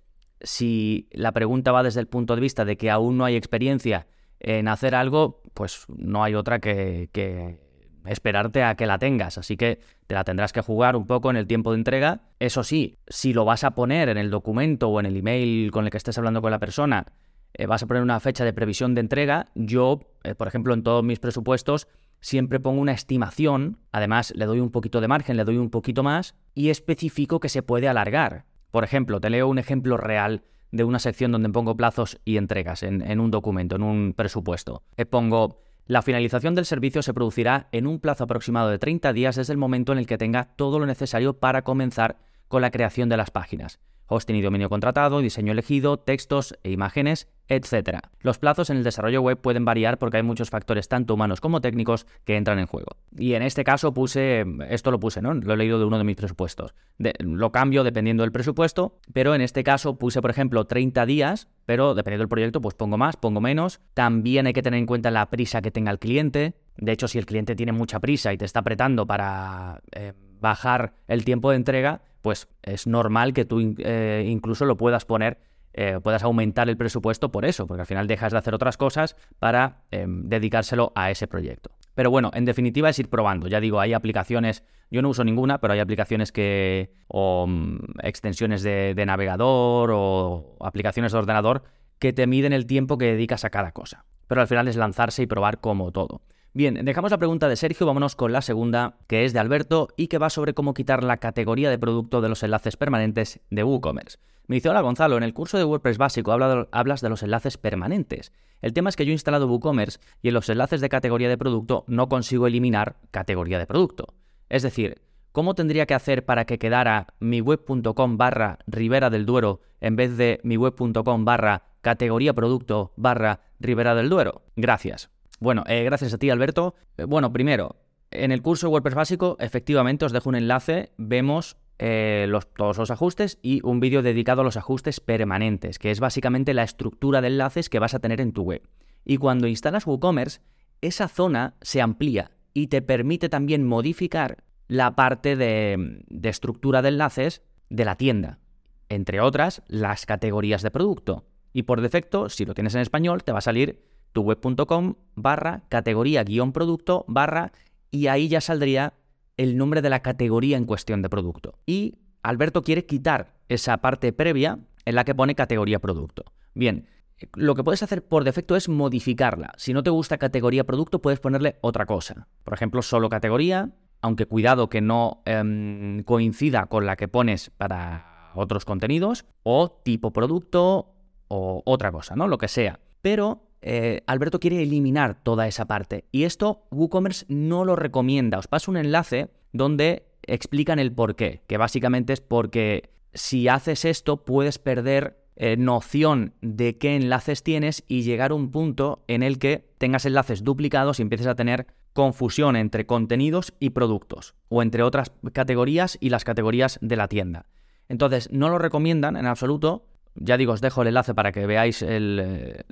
si 0.41 1.07
la 1.11 1.31
pregunta 1.31 1.71
va 1.71 1.83
desde 1.83 1.99
el 1.99 2.07
punto 2.07 2.35
de 2.35 2.41
vista 2.41 2.65
de 2.65 2.77
que 2.77 2.91
aún 2.91 3.17
no 3.17 3.25
hay 3.25 3.35
experiencia 3.35 4.07
en 4.39 4.67
hacer 4.67 4.93
algo, 4.93 5.41
pues 5.53 5.85
no 5.87 6.23
hay 6.23 6.35
otra 6.35 6.59
que, 6.59 7.09
que 7.11 7.62
esperarte 8.05 8.63
a 8.63 8.75
que 8.75 8.85
la 8.85 8.97
tengas, 8.99 9.37
así 9.37 9.57
que 9.57 9.79
te 10.07 10.15
la 10.15 10.23
tendrás 10.23 10.53
que 10.53 10.61
jugar 10.61 10.95
un 10.95 11.07
poco 11.07 11.29
en 11.29 11.37
el 11.37 11.47
tiempo 11.47 11.71
de 11.71 11.77
entrega. 11.77 12.21
Eso 12.39 12.63
sí, 12.63 12.97
si 13.07 13.33
lo 13.33 13.45
vas 13.45 13.63
a 13.63 13.71
poner 13.71 14.09
en 14.09 14.17
el 14.17 14.29
documento 14.29 14.89
o 14.89 14.99
en 14.99 15.05
el 15.05 15.17
email 15.17 15.71
con 15.71 15.85
el 15.85 15.91
que 15.91 15.97
estés 15.97 16.17
hablando 16.17 16.41
con 16.41 16.51
la 16.51 16.59
persona, 16.59 17.05
eh, 17.53 17.65
vas 17.65 17.83
a 17.83 17.87
poner 17.87 18.03
una 18.03 18.19
fecha 18.19 18.43
de 18.45 18.53
previsión 18.53 18.95
de 18.95 19.01
entrega, 19.01 19.47
yo, 19.53 19.99
eh, 20.23 20.35
por 20.35 20.47
ejemplo, 20.47 20.73
en 20.73 20.83
todos 20.83 21.03
mis 21.03 21.19
presupuestos, 21.19 21.87
siempre 22.19 22.59
pongo 22.59 22.81
una 22.81 22.93
estimación, 22.93 23.77
además 23.91 24.33
le 24.35 24.45
doy 24.45 24.59
un 24.59 24.71
poquito 24.71 25.01
de 25.01 25.07
margen, 25.07 25.37
le 25.37 25.43
doy 25.43 25.57
un 25.57 25.69
poquito 25.69 26.03
más 26.03 26.35
y 26.55 26.69
especifico 26.69 27.39
que 27.39 27.49
se 27.49 27.61
puede 27.61 27.87
alargar. 27.87 28.45
Por 28.71 28.83
ejemplo, 28.83 29.19
te 29.19 29.29
leo 29.29 29.47
un 29.47 29.59
ejemplo 29.59 29.97
real 29.97 30.43
de 30.71 30.83
una 30.83 30.97
sección 30.97 31.31
donde 31.31 31.49
pongo 31.49 31.77
plazos 31.77 32.19
y 32.25 32.37
entregas 32.37 32.81
en, 32.81 33.19
un 33.19 33.29
documento, 33.29 33.75
en 33.75 33.83
un 33.83 34.13
presupuesto. 34.13 34.81
Eh, 34.97 35.05
pongo 35.05 35.61
la 35.85 36.01
finalización 36.01 36.55
del 36.55 36.65
servicio 36.65 37.01
se 37.01 37.13
producirá 37.13 37.67
en 37.71 37.87
un 37.87 37.99
plazo 37.99 38.23
aproximado 38.23 38.69
de 38.69 38.79
30 38.79 39.11
días 39.13 39.35
desde 39.35 39.53
el 39.53 39.57
momento 39.57 39.91
en 39.91 39.99
el 39.99 40.07
que 40.07 40.17
tenga 40.17 40.45
todo 40.55 40.79
lo 40.79 40.85
necesario 40.85 41.33
para 41.39 41.63
comenzar 41.63 42.17
con 42.47 42.61
la 42.61 42.71
creación 42.71 43.09
de 43.09 43.17
las 43.17 43.31
páginas 43.31 43.79
hosting 44.13 44.41
dominio 44.41 44.69
contratado, 44.69 45.19
diseño 45.19 45.51
elegido, 45.51 45.97
textos 45.97 46.55
e 46.63 46.71
imágenes, 46.71 47.27
etc. 47.47 47.99
Los 48.21 48.37
plazos 48.37 48.69
en 48.69 48.77
el 48.77 48.83
desarrollo 48.83 49.21
web 49.21 49.39
pueden 49.39 49.65
variar 49.65 49.97
porque 49.97 50.17
hay 50.17 50.23
muchos 50.23 50.49
factores 50.49 50.87
tanto 50.87 51.13
humanos 51.13 51.41
como 51.41 51.61
técnicos 51.61 52.05
que 52.23 52.37
entran 52.37 52.59
en 52.59 52.67
juego. 52.67 52.97
Y 53.17 53.33
en 53.33 53.43
este 53.43 53.63
caso 53.63 53.93
puse, 53.93 54.45
esto 54.69 54.91
lo 54.91 54.99
puse, 54.99 55.21
¿no? 55.21 55.33
Lo 55.33 55.53
he 55.53 55.57
leído 55.57 55.79
de 55.79 55.85
uno 55.85 55.97
de 55.97 56.03
mis 56.03 56.15
presupuestos. 56.15 56.73
lo 57.19 57.51
cambio 57.51 57.83
dependiendo 57.83 58.23
del 58.23 58.31
presupuesto, 58.31 58.99
pero 59.11 59.35
en 59.35 59.41
este 59.41 59.63
caso 59.63 59.97
puse, 59.97 60.21
por 60.21 60.31
ejemplo, 60.31 60.65
30 60.65 61.05
días, 61.05 61.49
pero 61.65 61.95
dependiendo 61.95 62.23
del 62.23 62.29
proyecto, 62.29 62.61
pues 62.61 62.75
pongo 62.75 62.97
más, 62.97 63.17
pongo 63.17 63.41
menos. 63.41 63.81
También 63.93 64.47
hay 64.47 64.53
que 64.53 64.61
tener 64.61 64.79
en 64.79 64.85
cuenta 64.85 65.11
la 65.11 65.29
prisa 65.29 65.61
que 65.61 65.71
tenga 65.71 65.91
el 65.91 65.99
cliente. 65.99 66.55
De 66.77 66.91
hecho, 66.91 67.07
si 67.07 67.19
el 67.19 67.25
cliente 67.25 67.55
tiene 67.55 67.71
mucha 67.71 67.99
prisa 67.99 68.33
y 68.33 68.37
te 68.37 68.45
está 68.45 68.59
apretando 68.59 69.05
para 69.05 69.81
eh, 69.91 70.13
bajar 70.43 70.93
el 71.07 71.23
tiempo 71.23 71.49
de 71.49 71.55
entrega, 71.55 72.01
pues 72.21 72.49
es 72.61 72.85
normal 72.85 73.33
que 73.33 73.45
tú 73.45 73.75
eh, 73.79 74.25
incluso 74.27 74.65
lo 74.65 74.75
puedas 74.75 75.05
poner, 75.05 75.39
eh, 75.73 75.99
puedas 76.03 76.21
aumentar 76.21 76.67
el 76.67 76.75
presupuesto 76.75 77.31
por 77.31 77.45
eso, 77.45 77.65
porque 77.65 77.81
al 77.81 77.87
final 77.87 78.07
dejas 78.07 78.33
de 78.33 78.39
hacer 78.39 78.53
otras 78.53 78.75
cosas 78.75 79.15
para 79.39 79.83
em, 79.89 80.27
dedicárselo 80.27 80.91
a 80.95 81.09
ese 81.11 81.27
proyecto. 81.27 81.71
Pero 81.95 82.11
bueno, 82.11 82.29
en 82.33 82.43
definitiva 82.43 82.89
es 82.89 82.99
ir 82.99 83.09
probando. 83.09 83.47
Ya 83.47 83.61
digo, 83.61 83.79
hay 83.79 83.93
aplicaciones, 83.93 84.65
yo 84.91 85.01
no 85.01 85.09
uso 85.09 85.23
ninguna, 85.23 85.61
pero 85.61 85.73
hay 85.73 85.79
aplicaciones 85.79 86.33
que, 86.33 86.91
o 87.07 87.47
mm, 87.47 87.77
extensiones 88.03 88.63
de, 88.63 88.93
de 88.95 89.05
navegador 89.05 89.91
o 89.93 90.57
aplicaciones 90.59 91.13
de 91.13 91.19
ordenador 91.19 91.63
que 91.99 92.11
te 92.11 92.27
miden 92.27 92.51
el 92.51 92.65
tiempo 92.65 92.97
que 92.97 93.05
dedicas 93.05 93.45
a 93.45 93.49
cada 93.49 93.71
cosa. 93.71 94.03
Pero 94.27 94.41
al 94.41 94.47
final 94.47 94.67
es 94.67 94.75
lanzarse 94.75 95.23
y 95.23 95.25
probar 95.25 95.61
como 95.61 95.91
todo. 95.93 96.21
Bien, 96.55 96.85
dejamos 96.85 97.09
la 97.09 97.17
pregunta 97.17 97.49
de 97.49 97.55
Sergio, 97.55 97.87
vámonos 97.87 98.15
con 98.15 98.31
la 98.31 98.43
segunda, 98.43 98.97
que 99.07 99.25
es 99.25 99.33
de 99.33 99.39
Alberto 99.39 99.87
y 99.97 100.07
que 100.07 100.19
va 100.19 100.29
sobre 100.29 100.53
cómo 100.53 100.75
quitar 100.75 101.03
la 101.03 101.17
categoría 101.17 101.71
de 101.71 101.79
producto 101.79 102.21
de 102.21 102.29
los 102.29 102.43
enlaces 102.43 102.77
permanentes 102.77 103.39
de 103.49 103.63
WooCommerce. 103.63 104.19
Me 104.45 104.57
dice, 104.57 104.69
hola 104.69 104.81
Gonzalo, 104.81 105.17
en 105.17 105.23
el 105.23 105.33
curso 105.33 105.57
de 105.57 105.63
WordPress 105.63 105.97
básico 105.97 106.31
hablas 106.31 107.01
de 107.01 107.09
los 107.09 107.23
enlaces 107.23 107.57
permanentes. 107.57 108.31
El 108.61 108.73
tema 108.73 108.89
es 108.89 108.95
que 108.95 109.03
yo 109.03 109.09
he 109.09 109.13
instalado 109.13 109.47
WooCommerce 109.47 109.99
y 110.21 110.27
en 110.27 110.35
los 110.35 110.47
enlaces 110.47 110.79
de 110.79 110.89
categoría 110.89 111.27
de 111.27 111.39
producto 111.39 111.85
no 111.87 112.07
consigo 112.07 112.45
eliminar 112.45 112.97
categoría 113.09 113.57
de 113.57 113.65
producto. 113.65 114.13
Es 114.49 114.61
decir, 114.61 115.01
¿cómo 115.31 115.55
tendría 115.55 115.87
que 115.87 115.95
hacer 115.95 116.23
para 116.23 116.45
que 116.45 116.59
quedara 116.59 117.07
miweb.com 117.19 118.17
barra 118.17 118.59
Ribera 118.67 119.09
del 119.09 119.25
Duero 119.25 119.61
en 119.81 119.95
vez 119.95 120.17
de 120.17 120.39
miweb.com 120.43 121.25
barra 121.25 121.63
categoría 121.81 122.33
producto 122.33 122.93
barra 122.95 123.39
Ribera 123.59 123.95
del 123.95 124.09
Duero? 124.09 124.43
Gracias. 124.55 125.12
Bueno, 125.43 125.65
eh, 125.67 125.83
gracias 125.83 126.13
a 126.13 126.17
ti, 126.17 126.29
Alberto. 126.29 126.73
Eh, 126.97 127.03
bueno, 127.03 127.33
primero, 127.33 127.75
en 128.11 128.31
el 128.31 128.41
curso 128.41 128.67
de 128.67 128.71
WordPress 128.71 128.95
básico, 128.95 129.35
efectivamente, 129.41 130.05
os 130.05 130.13
dejo 130.13 130.29
un 130.29 130.35
enlace, 130.35 130.93
vemos 130.95 131.57
eh, 131.79 132.31
todos 132.55 132.77
los 132.77 132.91
ajustes 132.91 133.39
y 133.41 133.59
un 133.65 133.81
vídeo 133.81 134.01
dedicado 134.01 134.39
a 134.39 134.45
los 134.45 134.55
ajustes 134.55 135.01
permanentes, 135.01 135.79
que 135.79 135.91
es 135.91 135.99
básicamente 135.99 136.53
la 136.53 136.63
estructura 136.63 137.19
de 137.19 137.27
enlaces 137.27 137.67
que 137.67 137.79
vas 137.79 137.93
a 137.93 137.99
tener 137.99 138.21
en 138.21 138.31
tu 138.31 138.43
web. 138.43 138.61
Y 139.03 139.17
cuando 139.17 139.47
instalas 139.47 139.85
WooCommerce, 139.85 140.39
esa 140.79 141.09
zona 141.09 141.55
se 141.59 141.81
amplía 141.81 142.31
y 142.53 142.67
te 142.67 142.81
permite 142.81 143.27
también 143.27 143.67
modificar 143.67 144.45
la 144.69 144.95
parte 144.95 145.35
de, 145.35 146.05
de 146.07 146.29
estructura 146.29 146.81
de 146.81 146.87
enlaces 146.87 147.41
de 147.69 147.83
la 147.83 147.97
tienda, 147.97 148.39
entre 148.87 149.19
otras, 149.19 149.61
las 149.67 150.05
categorías 150.05 150.61
de 150.61 150.71
producto. 150.71 151.25
Y 151.51 151.63
por 151.63 151.81
defecto, 151.81 152.29
si 152.29 152.45
lo 152.45 152.53
tienes 152.53 152.75
en 152.75 152.81
español, 152.81 153.25
te 153.25 153.33
va 153.33 153.39
a 153.39 153.41
salir 153.41 153.92
tuweb.com 154.13 154.95
barra 155.15 155.63
categoría 155.69 156.23
guion 156.23 156.53
producto 156.53 157.05
barra 157.07 157.51
y 157.91 158.07
ahí 158.07 158.27
ya 158.27 158.41
saldría 158.41 158.93
el 159.37 159.57
nombre 159.57 159.81
de 159.81 159.89
la 159.89 160.01
categoría 160.01 160.57
en 160.57 160.65
cuestión 160.65 161.01
de 161.01 161.09
producto. 161.09 161.59
Y 161.65 161.95
Alberto 162.21 162.63
quiere 162.63 162.85
quitar 162.85 163.33
esa 163.49 163.77
parte 163.77 164.13
previa 164.13 164.59
en 164.85 164.95
la 164.95 165.03
que 165.03 165.15
pone 165.15 165.35
categoría 165.35 165.79
producto. 165.79 166.25
Bien, 166.53 166.87
lo 167.33 167.55
que 167.55 167.63
puedes 167.63 167.83
hacer 167.83 168.05
por 168.05 168.23
defecto 168.23 168.55
es 168.55 168.69
modificarla. 168.69 169.53
Si 169.57 169.73
no 169.73 169.83
te 169.83 169.89
gusta 169.89 170.17
categoría 170.17 170.63
producto, 170.63 171.01
puedes 171.01 171.19
ponerle 171.19 171.57
otra 171.61 171.85
cosa. 171.85 172.27
Por 172.43 172.53
ejemplo, 172.53 172.81
solo 172.81 173.09
categoría, 173.09 173.71
aunque 174.01 174.25
cuidado 174.25 174.69
que 174.69 174.81
no 174.81 175.21
em, 175.25 176.03
coincida 176.03 176.65
con 176.67 176.85
la 176.85 176.95
que 176.95 177.07
pones 177.07 177.49
para 177.51 178.31
otros 178.35 178.65
contenidos, 178.65 179.25
o 179.43 179.71
tipo 179.83 180.11
producto, 180.11 180.95
o 181.27 181.61
otra 181.65 181.91
cosa, 181.91 182.15
¿no? 182.15 182.27
Lo 182.27 182.37
que 182.37 182.47
sea. 182.47 182.79
Pero 183.01 183.43
eh, 183.63 184.01
Alberto 184.07 184.39
quiere 184.39 184.61
eliminar 184.61 185.15
toda 185.23 185.47
esa 185.47 185.65
parte. 185.65 186.05
Y 186.11 186.23
esto 186.23 186.67
WooCommerce 186.71 187.25
no 187.29 187.65
lo 187.65 187.75
recomienda. 187.75 188.37
Os 188.37 188.47
paso 188.47 188.69
un 188.69 188.77
enlace 188.77 189.29
donde 189.53 190.05
explican 190.23 190.79
el 190.79 190.91
por 190.91 191.15
qué, 191.15 191.41
que 191.47 191.57
básicamente 191.57 192.13
es 192.13 192.21
porque 192.21 192.89
si 193.13 193.47
haces 193.47 193.85
esto 193.85 194.25
puedes 194.25 194.59
perder 194.59 195.17
eh, 195.35 195.57
noción 195.57 196.33
de 196.41 196.77
qué 196.77 196.95
enlaces 196.95 197.41
tienes 197.41 197.83
y 197.87 198.03
llegar 198.03 198.31
a 198.31 198.35
un 198.35 198.51
punto 198.51 199.03
en 199.07 199.23
el 199.23 199.39
que 199.39 199.65
tengas 199.77 200.05
enlaces 200.05 200.43
duplicados 200.43 200.99
y 200.99 201.01
empieces 201.01 201.27
a 201.27 201.35
tener 201.35 201.67
confusión 201.93 202.55
entre 202.55 202.85
contenidos 202.85 203.53
y 203.59 203.71
productos, 203.71 204.35
o 204.49 204.61
entre 204.61 204.83
otras 204.83 205.11
categorías 205.31 205.97
y 206.01 206.09
las 206.09 206.23
categorías 206.23 206.79
de 206.81 206.95
la 206.95 207.07
tienda. 207.07 207.45
Entonces, 207.87 208.29
no 208.31 208.49
lo 208.49 208.57
recomiendan 208.57 209.15
en 209.15 209.25
absoluto. 209.25 209.85
Ya 210.15 210.37
digo, 210.37 210.53
os 210.53 210.61
dejo 210.61 210.81
el 210.81 210.89
enlace 210.89 211.13
para 211.13 211.31
que 211.31 211.45
veáis 211.47 211.81
el, 211.81 212.63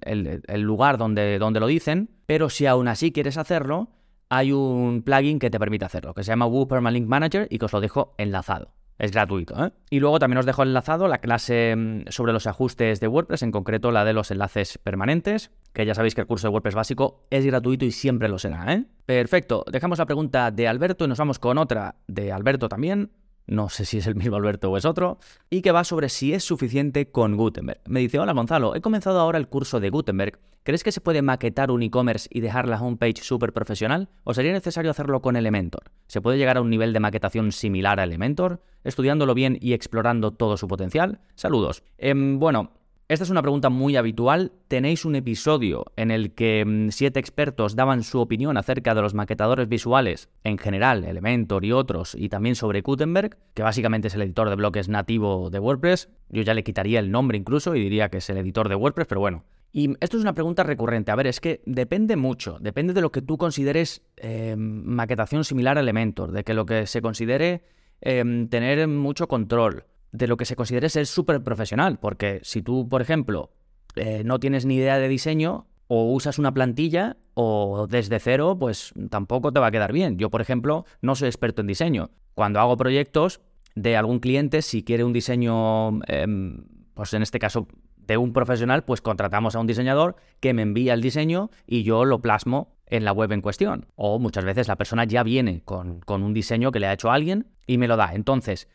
lugar 0.57 0.97
donde, 0.97 1.39
donde 1.39 1.59
lo 1.59 1.67
dicen, 1.67 2.09
pero 2.25 2.49
si 2.49 2.65
aún 2.65 2.87
así 2.87 3.11
quieres 3.11 3.37
hacerlo, 3.37 3.89
hay 4.29 4.51
un 4.51 5.01
plugin 5.03 5.39
que 5.39 5.49
te 5.49 5.59
permite 5.59 5.85
hacerlo, 5.85 6.13
que 6.13 6.23
se 6.23 6.31
llama 6.31 6.45
Woo 6.45 6.67
Permalink 6.67 7.07
Manager 7.07 7.47
y 7.49 7.57
que 7.57 7.65
os 7.65 7.73
lo 7.73 7.81
dejo 7.81 8.13
enlazado. 8.17 8.73
Es 9.01 9.11
gratuito. 9.11 9.65
¿eh? 9.65 9.71
Y 9.89 9.99
luego 9.99 10.19
también 10.19 10.37
os 10.37 10.45
dejo 10.45 10.61
enlazado 10.61 11.07
la 11.07 11.17
clase 11.17 11.75
mm, 11.75 12.03
sobre 12.09 12.33
los 12.33 12.45
ajustes 12.45 12.99
de 12.99 13.07
WordPress, 13.07 13.41
en 13.41 13.51
concreto 13.51 13.89
la 13.89 14.05
de 14.05 14.13
los 14.13 14.29
enlaces 14.29 14.77
permanentes, 14.77 15.49
que 15.73 15.87
ya 15.87 15.95
sabéis 15.95 16.13
que 16.13 16.21
el 16.21 16.27
curso 16.27 16.47
de 16.47 16.51
WordPress 16.51 16.75
básico 16.75 17.25
es 17.31 17.43
gratuito 17.43 17.83
y 17.83 17.91
siempre 17.91 18.29
lo 18.29 18.37
será. 18.37 18.71
¿eh? 18.71 18.85
Perfecto, 19.07 19.65
dejamos 19.71 19.97
la 19.97 20.05
pregunta 20.05 20.51
de 20.51 20.67
Alberto 20.67 21.05
y 21.05 21.07
nos 21.07 21.17
vamos 21.17 21.39
con 21.39 21.57
otra 21.57 21.95
de 22.07 22.31
Alberto 22.31 22.69
también 22.69 23.09
no 23.51 23.67
sé 23.67 23.83
si 23.83 23.97
es 23.97 24.07
el 24.07 24.15
mismo 24.15 24.37
Alberto 24.37 24.71
o 24.71 24.77
es 24.77 24.85
otro, 24.85 25.19
y 25.49 25.61
que 25.61 25.73
va 25.73 25.83
sobre 25.83 26.07
si 26.07 26.33
es 26.33 26.43
suficiente 26.43 27.11
con 27.11 27.35
Gutenberg. 27.35 27.81
Me 27.85 27.99
dice, 27.99 28.17
hola 28.17 28.31
Gonzalo, 28.31 28.75
he 28.75 28.81
comenzado 28.81 29.19
ahora 29.19 29.37
el 29.37 29.49
curso 29.49 29.81
de 29.81 29.89
Gutenberg. 29.89 30.39
¿Crees 30.63 30.83
que 30.83 30.91
se 30.93 31.01
puede 31.01 31.21
maquetar 31.21 31.69
un 31.69 31.83
e-commerce 31.83 32.29
y 32.31 32.39
dejar 32.39 32.69
la 32.69 32.81
homepage 32.81 33.21
súper 33.21 33.51
profesional? 33.51 34.07
¿O 34.23 34.33
sería 34.33 34.53
necesario 34.53 34.89
hacerlo 34.89 35.21
con 35.21 35.35
Elementor? 35.35 35.91
¿Se 36.07 36.21
puede 36.21 36.37
llegar 36.37 36.57
a 36.57 36.61
un 36.61 36.69
nivel 36.69 36.93
de 36.93 37.01
maquetación 37.01 37.51
similar 37.51 37.99
a 37.99 38.05
Elementor? 38.05 38.63
Estudiándolo 38.85 39.33
bien 39.33 39.57
y 39.59 39.73
explorando 39.73 40.31
todo 40.31 40.55
su 40.55 40.67
potencial. 40.67 41.19
Saludos. 41.35 41.83
Em, 41.97 42.39
bueno, 42.39 42.71
esta 43.11 43.25
es 43.25 43.29
una 43.29 43.41
pregunta 43.41 43.69
muy 43.69 43.97
habitual. 43.97 44.53
Tenéis 44.69 45.03
un 45.03 45.15
episodio 45.15 45.83
en 45.97 46.11
el 46.11 46.33
que 46.33 46.63
mm, 46.65 46.91
siete 46.91 47.19
expertos 47.19 47.75
daban 47.75 48.03
su 48.03 48.21
opinión 48.21 48.55
acerca 48.55 48.95
de 48.95 49.01
los 49.01 49.13
maquetadores 49.13 49.67
visuales 49.67 50.29
en 50.45 50.57
general, 50.57 51.03
Elementor 51.03 51.65
y 51.65 51.73
otros, 51.73 52.15
y 52.15 52.29
también 52.29 52.55
sobre 52.55 52.79
Gutenberg, 52.79 53.37
que 53.53 53.63
básicamente 53.63 54.07
es 54.07 54.15
el 54.15 54.21
editor 54.21 54.49
de 54.49 54.55
bloques 54.55 54.87
nativo 54.87 55.49
de 55.49 55.59
WordPress. 55.59 56.07
Yo 56.29 56.41
ya 56.43 56.53
le 56.53 56.63
quitaría 56.63 56.99
el 56.99 57.11
nombre 57.11 57.37
incluso 57.37 57.75
y 57.75 57.81
diría 57.81 58.07
que 58.07 58.19
es 58.19 58.29
el 58.29 58.37
editor 58.37 58.69
de 58.69 58.75
WordPress, 58.75 59.07
pero 59.07 59.19
bueno. 59.19 59.43
Y 59.73 59.93
esto 59.99 60.15
es 60.15 60.23
una 60.23 60.33
pregunta 60.33 60.63
recurrente. 60.63 61.11
A 61.11 61.15
ver, 61.15 61.27
es 61.27 61.41
que 61.41 61.61
depende 61.65 62.15
mucho, 62.15 62.59
depende 62.61 62.93
de 62.93 63.01
lo 63.01 63.11
que 63.11 63.21
tú 63.21 63.37
consideres 63.37 64.03
eh, 64.15 64.55
maquetación 64.57 65.43
similar 65.43 65.77
a 65.77 65.81
Elementor, 65.81 66.31
de 66.31 66.45
que 66.45 66.53
lo 66.53 66.65
que 66.65 66.87
se 66.87 67.01
considere 67.01 67.61
eh, 67.99 68.47
tener 68.49 68.87
mucho 68.87 69.27
control 69.27 69.83
de 70.11 70.27
lo 70.27 70.37
que 70.37 70.45
se 70.45 70.55
considere 70.55 70.89
ser 70.89 71.05
súper 71.05 71.43
profesional, 71.43 71.99
porque 71.99 72.39
si 72.43 72.61
tú, 72.61 72.87
por 72.89 73.01
ejemplo, 73.01 73.51
eh, 73.95 74.23
no 74.25 74.39
tienes 74.39 74.65
ni 74.65 74.75
idea 74.75 74.97
de 74.97 75.07
diseño, 75.07 75.67
o 75.87 76.11
usas 76.13 76.39
una 76.39 76.53
plantilla, 76.53 77.17
o 77.33 77.87
desde 77.89 78.19
cero, 78.19 78.57
pues 78.59 78.93
tampoco 79.09 79.51
te 79.51 79.59
va 79.59 79.67
a 79.67 79.71
quedar 79.71 79.91
bien. 79.91 80.17
Yo, 80.17 80.29
por 80.29 80.41
ejemplo, 80.41 80.85
no 81.01 81.15
soy 81.15 81.27
experto 81.27 81.61
en 81.61 81.67
diseño. 81.67 82.11
Cuando 82.33 82.59
hago 82.59 82.77
proyectos 82.77 83.41
de 83.75 83.97
algún 83.97 84.19
cliente, 84.19 84.61
si 84.61 84.83
quiere 84.83 85.03
un 85.03 85.13
diseño, 85.13 85.99
em, 86.07 86.63
pues 86.93 87.13
en 87.13 87.21
este 87.21 87.39
caso 87.39 87.67
de 87.97 88.17
un 88.17 88.33
profesional, 88.33 88.83
pues 88.83 89.01
contratamos 89.01 89.55
a 89.55 89.59
un 89.59 89.67
diseñador 89.67 90.15
que 90.39 90.53
me 90.53 90.61
envía 90.61 90.93
el 90.93 91.01
diseño 91.01 91.49
y 91.67 91.83
yo 91.83 92.05
lo 92.05 92.21
plasmo 92.21 92.75
en 92.87 93.05
la 93.05 93.13
web 93.13 93.31
en 93.31 93.41
cuestión. 93.41 93.85
O 93.95 94.19
muchas 94.19 94.43
veces 94.43 94.67
la 94.67 94.77
persona 94.77 95.05
ya 95.05 95.23
viene 95.23 95.61
con, 95.63 95.99
con 96.01 96.23
un 96.23 96.33
diseño 96.33 96.71
que 96.71 96.79
le 96.79 96.87
ha 96.87 96.93
hecho 96.93 97.11
alguien 97.11 97.47
y 97.67 97.77
me 97.77 97.87
lo 97.87 97.95
da. 97.95 98.11
Entonces, 98.13 98.67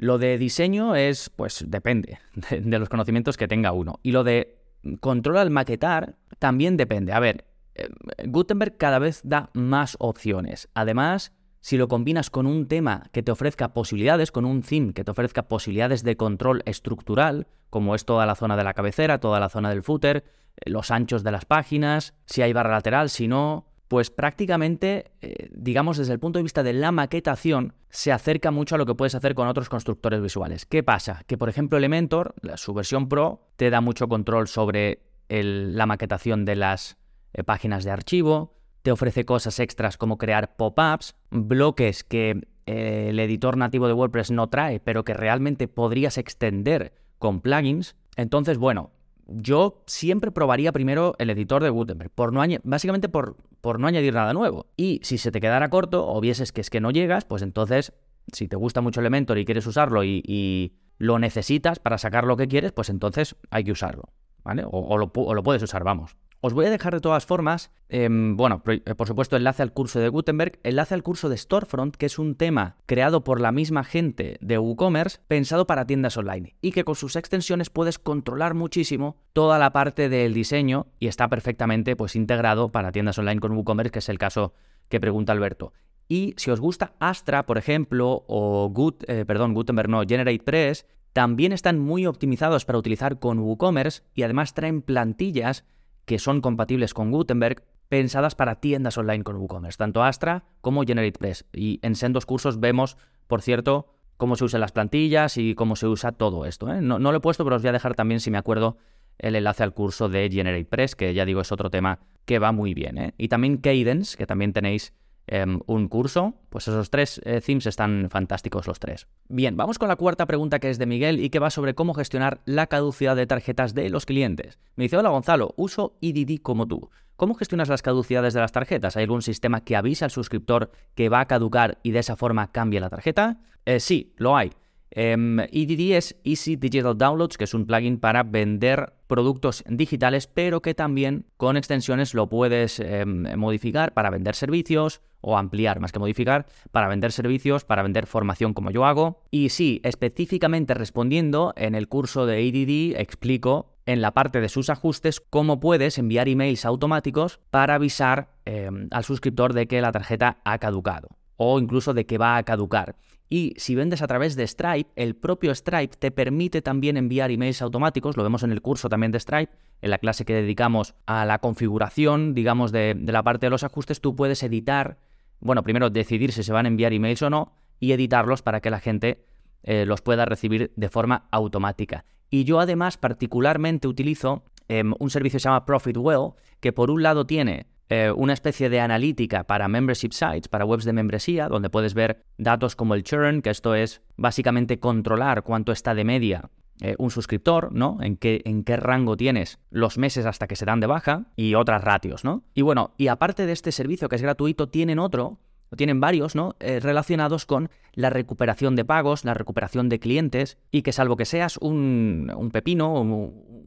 lo 0.00 0.16
de 0.16 0.38
diseño 0.38 0.96
es, 0.96 1.28
pues 1.28 1.62
depende 1.68 2.18
de, 2.50 2.78
los 2.78 2.88
conocimientos 2.88 3.36
que 3.36 3.46
tenga 3.46 3.72
uno. 3.72 4.00
Y 4.02 4.12
lo 4.12 4.24
de 4.24 4.56
control 5.00 5.36
al 5.36 5.50
maquetar 5.50 6.16
también 6.38 6.78
depende. 6.78 7.12
A 7.12 7.20
ver, 7.20 7.44
eh, 7.74 7.86
Gutenberg 8.26 8.78
cada 8.78 8.98
vez 8.98 9.20
da 9.24 9.50
más 9.52 9.96
opciones. 10.00 10.70
Además, 10.72 11.32
si 11.60 11.76
lo 11.76 11.86
combinas 11.88 12.30
con 12.30 12.46
un 12.46 12.66
tema 12.66 13.10
que 13.12 13.22
te 13.22 13.30
ofrezca 13.30 13.74
posibilidades, 13.74 14.32
con 14.32 14.46
un 14.46 14.62
theme 14.62 14.94
que 14.94 15.04
te 15.04 15.10
ofrezca 15.10 15.48
posibilidades 15.48 16.02
de 16.02 16.16
control 16.16 16.62
estructural, 16.64 17.46
como 17.68 17.94
es 17.94 18.06
toda 18.06 18.24
la 18.24 18.36
zona 18.36 18.56
de 18.56 18.64
la 18.64 18.72
cabecera, 18.72 19.20
toda 19.20 19.38
la 19.38 19.50
zona 19.50 19.68
del 19.68 19.82
footer, 19.82 20.24
eh, 20.56 20.70
los 20.70 20.90
anchos 20.90 21.22
de 21.22 21.32
las 21.32 21.44
páginas, 21.44 22.14
si 22.24 22.40
hay 22.40 22.54
barra 22.54 22.70
lateral, 22.70 23.10
si 23.10 23.28
no, 23.28 23.66
pues 23.90 24.08
prácticamente, 24.08 25.10
eh, 25.20 25.48
digamos 25.50 25.98
desde 25.98 26.12
el 26.12 26.20
punto 26.20 26.38
de 26.38 26.44
vista 26.44 26.62
de 26.62 26.72
la 26.72 26.92
maquetación, 26.92 27.74
se 27.88 28.12
acerca 28.12 28.52
mucho 28.52 28.76
a 28.76 28.78
lo 28.78 28.86
que 28.86 28.94
puedes 28.94 29.16
hacer 29.16 29.34
con 29.34 29.48
otros 29.48 29.68
constructores 29.68 30.22
visuales. 30.22 30.64
¿Qué 30.64 30.84
pasa? 30.84 31.24
Que 31.26 31.36
por 31.36 31.48
ejemplo 31.48 31.76
Elementor, 31.76 32.36
su 32.54 32.72
versión 32.72 33.08
Pro, 33.08 33.48
te 33.56 33.68
da 33.68 33.80
mucho 33.80 34.06
control 34.06 34.46
sobre 34.46 35.02
la 35.28 35.86
maquetación 35.86 36.44
de 36.44 36.54
las 36.54 36.98
eh, 37.32 37.42
páginas 37.42 37.82
de 37.82 37.90
archivo, 37.90 38.54
te 38.82 38.92
ofrece 38.92 39.24
cosas 39.24 39.58
extras 39.58 39.96
como 39.96 40.18
crear 40.18 40.54
pop-ups, 40.54 41.16
bloques 41.32 42.04
que 42.04 42.46
eh, 42.66 43.06
el 43.08 43.18
editor 43.18 43.56
nativo 43.56 43.88
de 43.88 43.94
WordPress 43.94 44.30
no 44.30 44.48
trae, 44.50 44.78
pero 44.78 45.02
que 45.02 45.14
realmente 45.14 45.66
podrías 45.66 46.16
extender 46.16 46.92
con 47.18 47.40
plugins. 47.40 47.96
Entonces, 48.14 48.56
bueno, 48.56 48.92
yo 49.30 49.82
siempre 49.86 50.30
probaría 50.30 50.72
primero 50.72 51.14
el 51.18 51.30
editor 51.30 51.62
de 51.62 51.70
Gutenberg, 51.70 52.10
por 52.10 52.32
no 52.32 52.42
básicamente 52.64 53.08
por, 53.08 53.36
por 53.60 53.78
no 53.78 53.86
añadir 53.86 54.14
nada 54.14 54.32
nuevo. 54.32 54.66
Y 54.76 55.00
si 55.02 55.18
se 55.18 55.30
te 55.30 55.40
quedara 55.40 55.70
corto 55.70 56.06
o 56.06 56.20
vieses 56.20 56.52
que 56.52 56.60
es 56.60 56.70
que 56.70 56.80
no 56.80 56.90
llegas, 56.90 57.24
pues 57.24 57.42
entonces, 57.42 57.92
si 58.32 58.48
te 58.48 58.56
gusta 58.56 58.80
mucho 58.80 59.00
Elementor 59.00 59.38
y 59.38 59.44
quieres 59.44 59.66
usarlo 59.66 60.04
y, 60.04 60.76
lo 60.98 61.18
necesitas 61.18 61.78
para 61.78 61.96
sacar 61.96 62.24
lo 62.24 62.36
que 62.36 62.46
quieres, 62.46 62.72
pues 62.72 62.90
entonces 62.90 63.34
hay 63.48 63.64
que 63.64 63.72
usarlo, 63.72 64.10
¿vale? 64.44 64.64
o 64.70 64.98
lo, 64.98 65.10
puedes 65.42 65.62
usar, 65.62 65.82
vamos. 65.82 66.14
Os 66.42 66.54
voy 66.54 66.64
a 66.64 66.70
dejar 66.70 66.94
de 66.94 67.00
todas 67.00 67.26
formas, 67.26 67.70
em, 67.90 68.34
bueno, 68.34 68.62
eh, 68.66 68.94
por 68.94 69.06
supuesto, 69.06 69.36
enlace 69.36 69.62
al 69.62 69.74
curso 69.74 70.00
de 70.00 70.08
Gutenberg, 70.08 70.58
enlace 70.62 70.94
al 70.94 71.02
curso 71.02 71.28
de 71.28 71.36
Storefront, 71.36 71.96
que 71.96 72.06
es 72.06 72.18
un 72.18 72.34
tema 72.34 72.78
creado 72.86 73.24
por 73.24 73.42
la 73.42 73.52
misma 73.52 73.84
gente 73.84 74.38
de 74.40 74.58
WooCommerce, 74.58 75.18
pensado 75.28 75.66
para 75.66 75.86
tiendas 75.86 76.16
online, 76.16 76.56
y 76.62 76.72
que 76.72 76.84
con 76.84 76.94
sus 76.94 77.16
extensiones 77.16 77.68
puedes 77.68 77.98
controlar 77.98 78.54
muchísimo 78.54 79.18
toda 79.34 79.58
la 79.58 79.74
parte 79.74 80.08
del 80.08 80.32
diseño 80.32 80.86
y 80.98 81.08
está 81.08 81.28
perfectamente 81.28 81.94
pues, 81.94 82.16
integrado 82.16 82.72
para 82.72 82.90
tiendas 82.90 83.18
online 83.18 83.40
con 83.40 83.52
WooCommerce, 83.52 83.90
que 83.90 83.98
es 83.98 84.08
el 84.08 84.18
caso 84.18 84.54
que 84.88 84.98
pregunta 84.98 85.32
Alberto. 85.32 85.74
Y 86.08 86.32
si 86.38 86.50
os 86.50 86.58
gusta 86.58 86.94
Astra, 87.00 87.44
por 87.44 87.58
ejemplo, 87.58 88.24
o 88.28 88.72
eh, 89.08 89.24
perdón, 89.26 89.52
Gutenberg 89.52 89.90
no, 89.90 90.02
GeneratePress, 90.08 90.86
también 91.12 91.52
están 91.52 91.78
muy 91.78 92.06
optimizados 92.06 92.64
para 92.64 92.78
utilizar 92.78 93.18
con 93.18 93.40
WooCommerce 93.40 94.04
y 94.14 94.22
además 94.22 94.54
traen 94.54 94.80
plantillas 94.80 95.66
que 96.10 96.18
son 96.18 96.40
compatibles 96.40 96.92
con 96.92 97.12
Gutenberg, 97.12 97.62
pensadas 97.88 98.34
para 98.34 98.56
tiendas 98.56 98.98
online 98.98 99.22
con 99.22 99.36
WooCommerce, 99.36 99.78
tanto 99.78 100.02
Astra 100.02 100.42
como 100.60 100.82
GeneratePress. 100.82 101.44
Y 101.52 101.78
en 101.82 101.94
sendos 101.94 102.26
cursos 102.26 102.58
vemos, 102.58 102.96
por 103.28 103.42
cierto, 103.42 103.94
cómo 104.16 104.34
se 104.34 104.42
usan 104.42 104.60
las 104.60 104.72
plantillas 104.72 105.36
y 105.36 105.54
cómo 105.54 105.76
se 105.76 105.86
usa 105.86 106.10
todo 106.10 106.46
esto. 106.46 106.68
¿eh? 106.68 106.82
No, 106.82 106.98
lo 106.98 107.14
he 107.14 107.20
puesto, 107.20 107.44
pero 107.44 107.54
os 107.54 107.62
voy 107.62 107.68
a 107.68 107.72
dejar 107.74 107.94
también, 107.94 108.18
si 108.18 108.32
me 108.32 108.38
acuerdo, 108.38 108.76
el 109.18 109.36
enlace 109.36 109.62
al 109.62 109.72
curso 109.72 110.08
de 110.08 110.28
GeneratePress, 110.28 110.96
que 110.96 111.14
ya 111.14 111.24
digo 111.24 111.42
es 111.42 111.52
otro 111.52 111.70
tema 111.70 112.00
que 112.24 112.40
va 112.40 112.50
muy 112.50 112.74
bien. 112.74 112.98
¿eh? 112.98 113.14
Y 113.16 113.28
también 113.28 113.58
Cadence, 113.58 114.16
que 114.16 114.26
también 114.26 114.52
tenéis 114.52 114.92
Em, 115.32 115.60
un 115.66 115.86
curso, 115.86 116.34
pues 116.48 116.66
esos 116.66 116.90
tres 116.90 117.20
eh, 117.24 117.40
themes 117.40 117.66
están 117.66 118.08
fantásticos 118.10 118.66
los 118.66 118.80
tres. 118.80 119.06
Bien, 119.28 119.56
vamos 119.56 119.78
con 119.78 119.86
la 119.86 119.94
cuarta 119.94 120.26
pregunta 120.26 120.58
que 120.58 120.70
es 120.70 120.78
de 120.80 120.86
Miguel 120.86 121.20
y 121.20 121.30
que 121.30 121.38
va 121.38 121.50
sobre 121.50 121.76
cómo 121.76 121.94
gestionar 121.94 122.40
la 122.46 122.66
caducidad 122.66 123.14
de 123.14 123.28
tarjetas 123.28 123.72
de 123.72 123.90
los 123.90 124.06
clientes. 124.06 124.58
Me 124.74 124.86
dice, 124.86 124.96
hola 124.96 125.10
Gonzalo, 125.10 125.54
uso 125.56 125.96
EDD 126.02 126.40
como 126.42 126.66
tú. 126.66 126.90
¿Cómo 127.14 127.34
gestionas 127.36 127.68
las 127.68 127.80
caducidades 127.80 128.34
de 128.34 128.40
las 128.40 128.50
tarjetas? 128.50 128.96
¿Hay 128.96 129.04
algún 129.04 129.22
sistema 129.22 129.62
que 129.62 129.76
avisa 129.76 130.06
al 130.06 130.10
suscriptor 130.10 130.72
que 130.96 131.08
va 131.08 131.20
a 131.20 131.26
caducar 131.26 131.78
y 131.84 131.92
de 131.92 132.00
esa 132.00 132.16
forma 132.16 132.50
cambie 132.50 132.80
la 132.80 132.90
tarjeta? 132.90 133.38
Eh, 133.66 133.78
sí, 133.78 134.12
lo 134.16 134.36
hay. 134.36 134.50
EDD 134.90 135.12
em, 135.12 135.40
e 135.40 135.96
es 135.96 136.16
Easy 136.24 136.56
Digital 136.56 136.96
Downloads, 136.96 137.38
que 137.38 137.44
es 137.44 137.54
un 137.54 137.66
plugin 137.66 137.98
para 137.98 138.22
vender 138.22 138.92
productos 139.06 139.64
digitales, 139.68 140.26
pero 140.26 140.62
que 140.62 140.74
también 140.74 141.26
con 141.36 141.56
extensiones 141.56 142.14
lo 142.14 142.28
puedes 142.28 142.80
em, 142.80 143.24
modificar 143.36 143.92
para 143.92 144.10
vender 144.10 144.34
servicios 144.34 145.00
o 145.20 145.36
ampliar, 145.36 145.80
más 145.80 145.92
que 145.92 145.98
modificar, 145.98 146.46
para 146.70 146.88
vender 146.88 147.12
servicios, 147.12 147.64
para 147.64 147.82
vender 147.82 148.06
formación 148.06 148.54
como 148.54 148.70
yo 148.70 148.84
hago. 148.84 149.22
Y 149.30 149.50
sí, 149.50 149.80
específicamente 149.84 150.74
respondiendo, 150.74 151.52
en 151.56 151.74
el 151.74 151.88
curso 151.88 152.26
de 152.26 152.48
EDD 152.48 153.00
explico 153.00 153.74
en 153.86 154.00
la 154.00 154.12
parte 154.12 154.40
de 154.40 154.48
sus 154.48 154.70
ajustes 154.70 155.20
cómo 155.20 155.60
puedes 155.60 155.98
enviar 155.98 156.28
emails 156.28 156.64
automáticos 156.64 157.40
para 157.50 157.74
avisar 157.74 158.30
em, 158.44 158.88
al 158.90 159.04
suscriptor 159.04 159.52
de 159.52 159.66
que 159.66 159.80
la 159.80 159.92
tarjeta 159.92 160.38
ha 160.44 160.58
caducado 160.58 161.08
o 161.42 161.58
incluso 161.58 161.94
de 161.94 162.04
que 162.04 162.18
va 162.18 162.36
a 162.36 162.42
caducar. 162.42 162.96
Y 163.32 163.54
si 163.58 163.76
vendes 163.76 164.02
a 164.02 164.08
través 164.08 164.34
de 164.34 164.44
Stripe, 164.44 164.90
el 164.96 165.14
propio 165.14 165.54
Stripe 165.54 165.96
te 165.96 166.10
permite 166.10 166.62
también 166.62 166.96
enviar 166.96 167.30
emails 167.30 167.62
automáticos, 167.62 168.16
lo 168.16 168.24
vemos 168.24 168.42
en 168.42 168.50
el 168.50 168.60
curso 168.60 168.88
también 168.88 169.12
de 169.12 169.20
Stripe, 169.20 169.52
en 169.80 169.90
la 169.90 169.98
clase 169.98 170.24
que 170.24 170.34
dedicamos 170.34 170.96
a 171.06 171.24
la 171.24 171.38
configuración, 171.38 172.34
digamos, 172.34 172.72
de, 172.72 172.96
la 173.00 173.22
parte 173.22 173.46
de 173.46 173.50
los 173.50 173.62
ajustes, 173.62 174.00
tú 174.00 174.16
puedes 174.16 174.42
editar, 174.42 174.98
bueno, 175.38 175.62
primero 175.62 175.90
decidir 175.90 176.32
si 176.32 176.42
se 176.42 176.52
van 176.52 176.66
a 176.66 176.68
enviar 176.68 176.92
emails 176.92 177.22
o 177.22 177.30
no, 177.30 177.54
y 177.78 177.92
editarlos 177.92 178.42
para 178.42 178.60
que 178.60 178.68
la 178.68 178.80
gente 178.80 179.24
eh, 179.62 179.86
los 179.86 180.02
pueda 180.02 180.24
recibir 180.24 180.72
de 180.74 180.88
forma 180.88 181.28
automática. 181.30 182.04
Y 182.30 182.42
yo 182.42 182.58
además 182.58 182.96
particularmente 182.96 183.86
utilizo 183.86 184.42
em, 184.66 184.92
un 184.98 185.08
servicio 185.08 185.36
que 185.36 185.42
se 185.42 185.48
llama 185.48 185.66
Profitwell, 185.66 186.32
que 186.58 186.72
por 186.72 186.90
un 186.90 187.04
lado 187.04 187.26
tiene 187.26 187.68
eh, 187.90 188.12
una 188.14 188.32
especie 188.32 188.70
de 188.70 188.80
analítica 188.80 189.44
para 189.44 189.68
membership 189.68 190.12
sites, 190.12 190.48
para 190.48 190.64
webs 190.64 190.84
de 190.84 190.92
membresía, 190.92 191.48
donde 191.48 191.70
puedes 191.70 191.92
ver 191.92 192.24
datos 192.38 192.76
como 192.76 192.94
el 192.94 193.02
churn, 193.02 193.42
que 193.42 193.50
esto 193.50 193.74
es 193.74 194.00
básicamente 194.16 194.78
controlar 194.78 195.42
cuánto 195.42 195.72
está 195.72 195.94
de 195.94 196.04
media 196.04 196.50
eh, 196.82 196.94
un 196.98 197.10
suscriptor, 197.10 197.72
¿no? 197.72 197.98
En 198.00 198.16
qué, 198.16 198.40
en 198.46 198.64
qué 198.64 198.76
rango 198.76 199.16
tienes 199.16 199.58
los 199.70 199.98
meses 199.98 200.24
hasta 200.24 200.46
que 200.46 200.56
se 200.56 200.64
dan 200.64 200.80
de 200.80 200.86
baja 200.86 201.26
y 201.36 201.54
otras 201.54 201.84
ratios, 201.84 202.24
¿no? 202.24 202.42
Y 202.54 202.62
bueno, 202.62 202.94
y 202.96 203.08
aparte 203.08 203.44
de 203.44 203.52
este 203.52 203.70
servicio 203.70 204.08
que 204.08 204.16
es 204.16 204.22
gratuito, 204.22 204.68
tienen 204.70 204.98
otro, 204.98 205.40
o 205.70 205.76
tienen 205.76 206.00
varios, 206.00 206.34
¿no? 206.34 206.56
Eh, 206.58 206.80
relacionados 206.80 207.44
con 207.44 207.70
la 207.92 208.08
recuperación 208.08 208.76
de 208.76 208.84
pagos, 208.84 209.24
la 209.24 209.34
recuperación 209.34 209.88
de 209.88 210.00
clientes 210.00 210.58
y 210.70 210.82
que 210.82 210.92
salvo 210.92 211.16
que 211.16 211.26
seas 211.26 211.58
un, 211.58 212.32
un 212.34 212.50
pepino, 212.50 212.92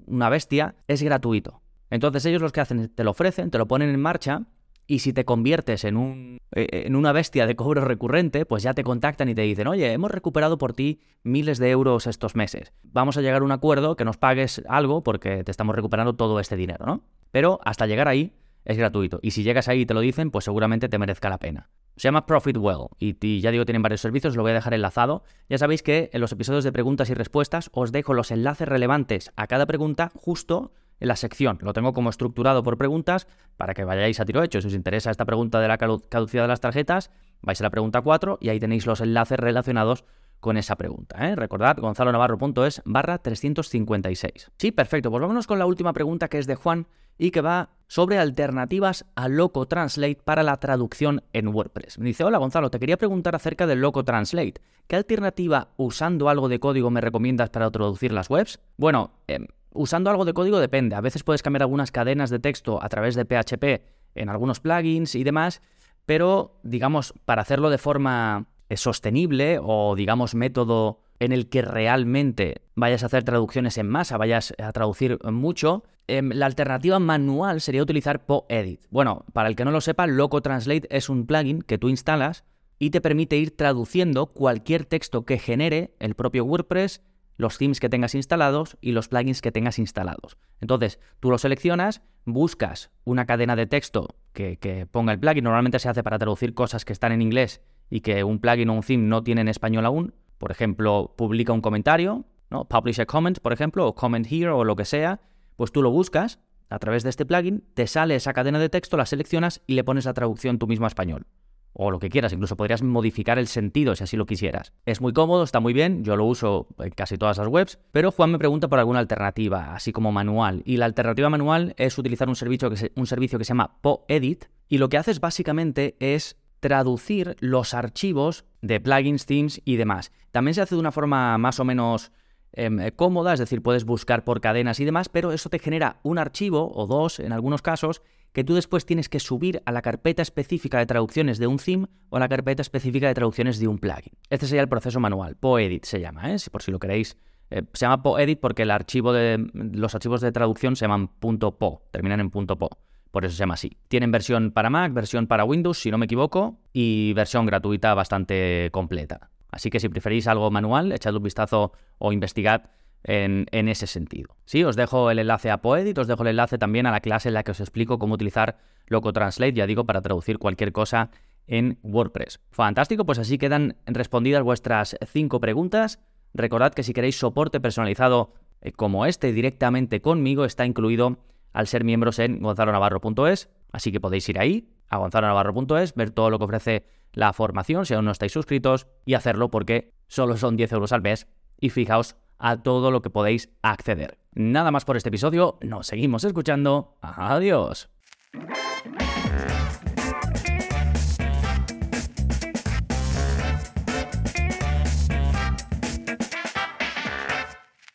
una 0.05 0.29
bestia, 0.29 0.75
es 0.87 1.03
gratuito. 1.03 1.62
Entonces 1.93 2.25
ellos 2.25 2.41
los 2.41 2.51
que 2.51 2.59
hacen, 2.59 2.89
te 2.89 3.03
lo 3.03 3.11
ofrecen, 3.11 3.51
te 3.51 3.59
lo 3.59 3.67
ponen 3.67 3.89
en 3.89 3.99
marcha 3.99 4.47
y 4.87 4.99
si 4.99 5.13
te 5.13 5.25
conviertes 5.25 5.83
en, 5.83 5.95
un, 5.95 6.39
eh, 6.55 6.85
en 6.87 6.95
una 6.95 7.11
bestia 7.11 7.45
de 7.45 7.55
cobro 7.55 7.85
recurrente, 7.85 8.47
pues 8.47 8.63
ya 8.63 8.73
te 8.73 8.83
contactan 8.83 9.29
y 9.29 9.35
te 9.35 9.43
dicen, 9.43 9.67
oye, 9.67 9.91
hemos 9.91 10.09
recuperado 10.09 10.57
por 10.57 10.73
ti 10.73 11.01
miles 11.21 11.59
de 11.59 11.69
euros 11.69 12.07
estos 12.07 12.35
meses. 12.35 12.73
Vamos 12.81 13.15
a 13.17 13.21
llegar 13.21 13.43
a 13.43 13.45
un 13.45 13.51
acuerdo 13.51 13.95
que 13.95 14.05
nos 14.05 14.17
pagues 14.17 14.63
algo 14.67 15.03
porque 15.03 15.43
te 15.43 15.51
estamos 15.51 15.75
recuperando 15.75 16.15
todo 16.15 16.39
este 16.39 16.55
dinero, 16.55 16.83
¿no? 16.83 17.03
Pero 17.29 17.59
hasta 17.63 17.85
llegar 17.85 18.07
ahí 18.07 18.33
es 18.65 18.75
gratuito. 18.75 19.19
Y 19.21 19.29
si 19.29 19.43
llegas 19.43 19.67
ahí 19.67 19.81
y 19.81 19.85
te 19.85 19.93
lo 19.93 19.99
dicen, 19.99 20.31
pues 20.31 20.45
seguramente 20.45 20.89
te 20.89 20.97
merezca 20.97 21.29
la 21.29 21.37
pena. 21.37 21.69
Se 21.95 22.07
llama 22.07 22.25
Profitwell 22.25 22.87
y, 22.97 23.15
y, 23.21 23.39
ya 23.39 23.51
digo, 23.51 23.65
tienen 23.65 23.83
varios 23.83 24.01
servicios, 24.01 24.35
lo 24.35 24.41
voy 24.41 24.49
a 24.49 24.55
dejar 24.55 24.73
enlazado. 24.73 25.23
Ya 25.47 25.59
sabéis 25.59 25.83
que 25.83 26.09
en 26.11 26.21
los 26.21 26.31
episodios 26.31 26.63
de 26.63 26.71
preguntas 26.71 27.11
y 27.11 27.13
respuestas 27.13 27.69
os 27.71 27.91
dejo 27.91 28.15
los 28.15 28.31
enlaces 28.31 28.67
relevantes 28.67 29.31
a 29.35 29.45
cada 29.45 29.67
pregunta 29.67 30.11
justo 30.15 30.71
en 31.03 31.09
la 31.09 31.15
sección. 31.17 31.59
Lo 31.61 31.73
tengo 31.73 31.93
como 31.93 32.09
estructurado 32.09 32.63
por 32.63 32.77
preguntas 32.77 33.27
para 33.57 33.73
que 33.73 33.83
vayáis 33.83 34.19
a 34.19 34.25
tiro 34.25 34.41
hecho. 34.41 34.61
Si 34.61 34.67
os 34.67 34.73
interesa 34.73 35.11
esta 35.11 35.25
pregunta 35.25 35.59
de 35.59 35.67
la 35.67 35.77
caducidad 35.77 36.43
de 36.43 36.47
las 36.47 36.61
tarjetas, 36.61 37.11
vais 37.41 37.59
a 37.59 37.63
la 37.63 37.69
pregunta 37.69 38.01
4 38.01 38.39
y 38.41 38.49
ahí 38.49 38.59
tenéis 38.59 38.87
los 38.87 39.01
enlaces 39.01 39.37
relacionados 39.37 40.05
con 40.39 40.57
esa 40.57 40.77
pregunta. 40.77 41.29
¿eh? 41.29 41.35
Recordad, 41.35 41.77
gonzalonavarro.es 41.77 42.81
barra 42.85 43.17
356. 43.17 44.51
Sí, 44.57 44.71
perfecto. 44.71 45.11
Pues 45.11 45.21
vámonos 45.21 45.45
con 45.45 45.59
la 45.59 45.65
última 45.65 45.91
pregunta 45.91 46.29
que 46.29 46.39
es 46.39 46.47
de 46.47 46.55
Juan 46.55 46.87
y 47.17 47.31
que 47.31 47.41
va 47.41 47.69
sobre 47.87 48.17
alternativas 48.17 49.05
a 49.15 49.27
Loco 49.27 49.67
Translate 49.67 50.21
para 50.23 50.41
la 50.41 50.57
traducción 50.57 51.21
en 51.33 51.49
WordPress. 51.49 51.99
Me 51.99 52.05
dice, 52.05 52.23
hola 52.23 52.39
Gonzalo, 52.39 52.71
te 52.71 52.79
quería 52.79 52.97
preguntar 52.97 53.35
acerca 53.35 53.67
del 53.67 53.81
Loco 53.81 54.03
Translate. 54.03 54.55
¿Qué 54.87 54.95
alternativa 54.95 55.69
usando 55.77 56.29
algo 56.29 56.47
de 56.47 56.59
código 56.59 56.89
me 56.89 57.01
recomiendas 57.01 57.49
para 57.49 57.69
traducir 57.71 58.13
las 58.13 58.29
webs? 58.29 58.59
Bueno, 58.77 59.11
eh, 59.27 59.45
Usando 59.73 60.09
algo 60.09 60.25
de 60.25 60.33
código 60.33 60.59
depende. 60.59 60.95
A 60.95 61.01
veces 61.01 61.23
puedes 61.23 61.41
cambiar 61.41 61.63
algunas 61.63 61.91
cadenas 61.91 62.29
de 62.29 62.39
texto 62.39 62.81
a 62.81 62.89
través 62.89 63.15
de 63.15 63.25
PHP 63.25 63.83
en 64.15 64.29
algunos 64.29 64.59
plugins 64.59 65.15
y 65.15 65.23
demás, 65.23 65.61
pero 66.05 66.59
digamos, 66.63 67.13
para 67.25 67.41
hacerlo 67.41 67.69
de 67.69 67.77
forma 67.77 68.47
eh, 68.69 68.77
sostenible 68.77 69.59
o 69.61 69.95
digamos 69.95 70.35
método 70.35 70.99
en 71.19 71.31
el 71.31 71.49
que 71.49 71.61
realmente 71.61 72.61
vayas 72.75 73.03
a 73.03 73.05
hacer 73.05 73.23
traducciones 73.23 73.77
en 73.77 73.87
masa, 73.87 74.17
vayas 74.17 74.53
a 74.57 74.71
traducir 74.71 75.19
mucho, 75.23 75.83
em, 76.07 76.31
la 76.33 76.45
alternativa 76.45 76.99
manual 76.99 77.61
sería 77.61 77.83
utilizar 77.83 78.25
PoEdit. 78.25 78.85
Bueno, 78.89 79.25
para 79.31 79.47
el 79.47 79.55
que 79.55 79.63
no 79.63 79.71
lo 79.71 79.79
sepa, 79.79 80.07
Loco 80.07 80.41
Translate 80.41 80.87
es 80.89 81.09
un 81.09 81.25
plugin 81.25 81.61
que 81.61 81.77
tú 81.77 81.89
instalas 81.89 82.43
y 82.79 82.89
te 82.89 82.99
permite 82.99 83.37
ir 83.37 83.55
traduciendo 83.55 84.27
cualquier 84.27 84.85
texto 84.85 85.23
que 85.23 85.37
genere 85.37 85.95
el 85.99 86.15
propio 86.15 86.43
WordPress 86.43 87.01
los 87.37 87.57
themes 87.57 87.79
que 87.79 87.89
tengas 87.89 88.15
instalados 88.15 88.77
y 88.81 88.91
los 88.91 89.07
plugins 89.07 89.41
que 89.41 89.51
tengas 89.51 89.79
instalados. 89.79 90.37
Entonces, 90.59 90.99
tú 91.19 91.29
lo 91.29 91.37
seleccionas, 91.37 92.01
buscas 92.25 92.91
una 93.03 93.25
cadena 93.25 93.55
de 93.55 93.65
texto 93.65 94.15
que, 94.33 94.87
ponga 94.91 95.13
el 95.13 95.19
plugin. 95.19 95.43
Normalmente 95.43 95.79
se 95.79 95.89
hace 95.89 96.03
para 96.03 96.19
traducir 96.19 96.53
cosas 96.53 96.85
que 96.85 96.93
están 96.93 97.11
en 97.11 97.21
inglés 97.21 97.61
y 97.89 98.01
que 98.01 98.23
un 98.23 98.39
plugin 98.39 98.69
o 98.69 98.73
un 98.73 98.81
theme 98.81 99.07
no 99.07 99.23
tiene 99.23 99.41
en 99.41 99.47
español 99.47 99.85
aún. 99.85 100.13
Por 100.37 100.51
ejemplo, 100.51 101.13
publica 101.17 101.53
un 101.53 101.61
comentario, 101.61 102.25
¿no? 102.49 102.65
Publish 102.65 103.01
a 103.01 103.05
comment, 103.05 103.39
por 103.39 103.53
ejemplo, 103.53 103.87
o 103.87 103.95
comment 103.95 104.25
here 104.29 104.49
o 104.49 104.63
lo 104.63 104.75
que 104.75 104.85
sea. 104.85 105.21
Pues 105.55 105.71
tú 105.71 105.81
lo 105.81 105.91
buscas 105.91 106.39
a 106.69 106.79
través 106.79 107.03
de 107.03 107.09
este 107.09 107.25
plugin, 107.25 107.63
te 107.75 107.87
sale 107.87 108.15
esa 108.15 108.33
cadena 108.33 108.57
de 108.57 108.69
texto, 108.69 108.97
la 108.97 109.05
seleccionas 109.05 109.61
y 109.67 109.73
le 109.73 109.83
pones 109.83 110.05
la 110.05 110.13
traducción 110.13 110.57
tú 110.57 110.65
mismo 110.65 110.85
a 110.85 110.87
español 110.87 111.27
o 111.73 111.91
lo 111.91 111.99
que 111.99 112.09
quieras, 112.09 112.33
incluso 112.33 112.55
podrías 112.55 112.83
modificar 112.83 113.39
el 113.39 113.47
sentido 113.47 113.95
si 113.95 114.03
así 114.03 114.15
lo 114.15 114.25
quisieras. 114.25 114.73
Es 114.85 115.01
muy 115.01 115.11
cómodo, 115.11 115.43
está 115.43 115.59
muy 115.59 115.73
bien, 115.73 116.03
yo 116.03 116.15
lo 116.15 116.25
uso 116.25 116.67
en 116.79 116.91
casi 116.91 117.17
todas 117.17 117.37
las 117.37 117.47
webs, 117.47 117.79
pero 117.91 118.11
Juan 118.11 118.31
me 118.31 118.39
pregunta 118.39 118.67
por 118.67 118.79
alguna 118.79 118.99
alternativa, 118.99 119.73
así 119.73 119.91
como 119.91 120.11
manual, 120.11 120.61
y 120.65 120.77
la 120.77 120.85
alternativa 120.85 121.29
manual 121.29 121.73
es 121.77 121.97
utilizar 121.97 122.29
un 122.29 122.35
servicio 122.35 122.69
que 122.69 122.77
se, 122.77 122.91
un 122.95 123.07
servicio 123.07 123.39
que 123.39 123.45
se 123.45 123.49
llama 123.49 123.77
PoEdit, 123.81 124.45
y 124.69 124.77
lo 124.77 124.89
que 124.89 124.97
haces 124.97 125.19
básicamente 125.19 125.95
es 125.99 126.37
traducir 126.59 127.35
los 127.39 127.73
archivos 127.73 128.45
de 128.61 128.79
plugins, 128.79 129.25
themes 129.25 129.61
y 129.65 129.75
demás. 129.75 130.13
También 130.31 130.53
se 130.53 130.61
hace 130.61 130.75
de 130.75 130.79
una 130.79 130.93
forma 130.93 131.37
más 131.37 131.59
o 131.59 131.65
menos 131.65 132.13
em, 132.53 132.89
cómoda, 132.95 133.33
es 133.33 133.39
decir, 133.39 133.61
puedes 133.61 133.83
buscar 133.83 134.23
por 134.23 134.39
cadenas 134.39 134.79
y 134.79 134.85
demás, 134.85 135.09
pero 135.09 135.33
eso 135.33 135.49
te 135.49 135.59
genera 135.59 135.99
un 136.03 136.19
archivo 136.19 136.71
o 136.73 136.87
dos 136.87 137.19
en 137.19 137.33
algunos 137.33 137.61
casos 137.61 138.01
que 138.33 138.43
tú 138.43 138.55
después 138.55 138.85
tienes 138.85 139.09
que 139.09 139.19
subir 139.19 139.61
a 139.65 139.71
la 139.71 139.81
carpeta 139.81 140.21
específica 140.21 140.79
de 140.79 140.85
traducciones 140.85 141.37
de 141.37 141.47
un 141.47 141.57
theme 141.57 141.87
o 142.09 142.17
a 142.17 142.19
la 142.19 142.27
carpeta 142.27 142.61
específica 142.61 143.07
de 143.07 143.13
traducciones 143.13 143.59
de 143.59 143.67
un 143.67 143.77
plugin. 143.77 144.13
Este 144.29 144.47
sería 144.47 144.61
el 144.61 144.69
proceso 144.69 144.99
manual. 144.99 145.35
PoEdit 145.35 145.85
se 145.85 146.01
llama, 146.01 146.33
¿eh? 146.33 146.37
por 146.51 146.61
si 146.61 146.71
lo 146.71 146.79
queréis. 146.79 147.15
Eh, 147.51 147.61
se 147.73 147.85
llama 147.85 148.01
PoEdit 148.01 148.39
porque 148.39 148.63
el 148.63 148.71
archivo 148.71 149.13
de, 149.13 149.47
los 149.53 149.93
archivos 149.93 150.21
de 150.21 150.31
traducción 150.31 150.75
se 150.75 150.85
llaman 150.85 151.07
.po, 151.07 151.83
terminan 151.91 152.19
en 152.19 152.31
.po. 152.31 152.69
Por 153.11 153.25
eso 153.25 153.35
se 153.35 153.39
llama 153.39 153.53
así. 153.53 153.77
Tienen 153.87 154.11
versión 154.11 154.51
para 154.51 154.71
Mac, 154.71 154.91
versión 154.91 155.27
para 155.27 155.45
Windows, 155.45 155.77
si 155.77 155.91
no 155.91 155.99
me 155.99 156.05
equivoco, 156.05 156.57
y 156.73 157.13
versión 157.13 157.45
gratuita 157.45 157.93
bastante 157.93 158.69
completa. 158.71 159.29
Así 159.51 159.69
que 159.69 159.79
si 159.79 159.87
preferís 159.87 160.27
algo 160.27 160.49
manual, 160.49 160.91
echad 160.91 161.15
un 161.15 161.21
vistazo 161.21 161.73
o 161.99 162.11
investigad 162.11 162.71
en, 163.03 163.67
ese 163.67 163.87
sentido. 163.87 164.35
Sí, 164.45 164.63
os 164.63 164.75
dejo 164.75 165.11
el 165.11 165.19
enlace 165.19 165.51
a 165.51 165.61
Poedit, 165.61 165.97
os 165.97 166.07
dejo 166.07 166.23
el 166.23 166.29
enlace 166.29 166.57
también 166.57 166.85
a 166.85 166.91
la 166.91 167.01
clase 167.01 167.29
en 167.29 167.33
la 167.33 167.43
que 167.43 167.51
os 167.51 167.59
explico 167.59 167.99
cómo 167.99 168.15
utilizar 168.15 168.57
Loco 168.87 169.13
Translate, 169.13 169.53
ya 169.53 169.67
digo, 169.67 169.85
para 169.85 170.01
traducir 170.01 170.39
cualquier 170.39 170.71
cosa 170.71 171.09
en 171.47 171.79
WordPress. 171.83 172.39
Fantástico, 172.51 173.05
pues 173.05 173.19
así 173.19 173.37
quedan 173.37 173.75
respondidas 173.85 174.43
vuestras 174.43 174.97
cinco 175.05 175.39
preguntas. 175.39 175.99
Recordad 176.33 176.73
que 176.73 176.83
si 176.83 176.93
queréis 176.93 177.17
soporte 177.17 177.59
personalizado 177.59 178.33
eh, 178.61 178.71
como 178.71 179.05
este 179.05 179.33
directamente 179.33 180.01
conmigo, 180.01 180.45
está 180.45 180.65
incluido 180.65 181.19
al 181.51 181.67
ser 181.67 181.83
miembros 181.83 182.19
en 182.19 182.41
gonzalonavarro.es, 182.41 183.49
así 183.71 183.91
que 183.91 183.99
podéis 183.99 184.27
ir 184.29 184.39
ahí, 184.39 184.69
a 184.87 184.97
gonzalonavarro.es, 184.97 185.93
ver 185.93 186.11
todo 186.11 186.29
lo 186.29 186.39
que 186.39 186.45
ofrece 186.45 186.85
la 187.13 187.31
formación 187.33 187.85
si 187.85 187.93
aún 187.93 188.05
no 188.05 188.11
estáis 188.11 188.31
suscritos 188.31 188.87
y 189.05 189.13
hacerlo 189.13 189.49
porque 189.49 189.93
solo 190.07 190.35
son 190.35 190.57
10 190.57 190.71
euros 190.73 190.91
al 190.91 191.03
mes 191.03 191.27
y 191.59 191.69
fijaos 191.69 192.15
a 192.37 192.61
todo 192.61 192.91
lo 192.91 193.01
que 193.01 193.09
podéis 193.09 193.49
acceder. 193.61 194.17
Nada 194.33 194.71
más 194.71 194.85
por 194.85 194.97
este 194.97 195.09
episodio, 195.09 195.57
nos 195.61 195.87
seguimos 195.87 196.23
escuchando. 196.23 196.97
Adiós. 197.01 197.89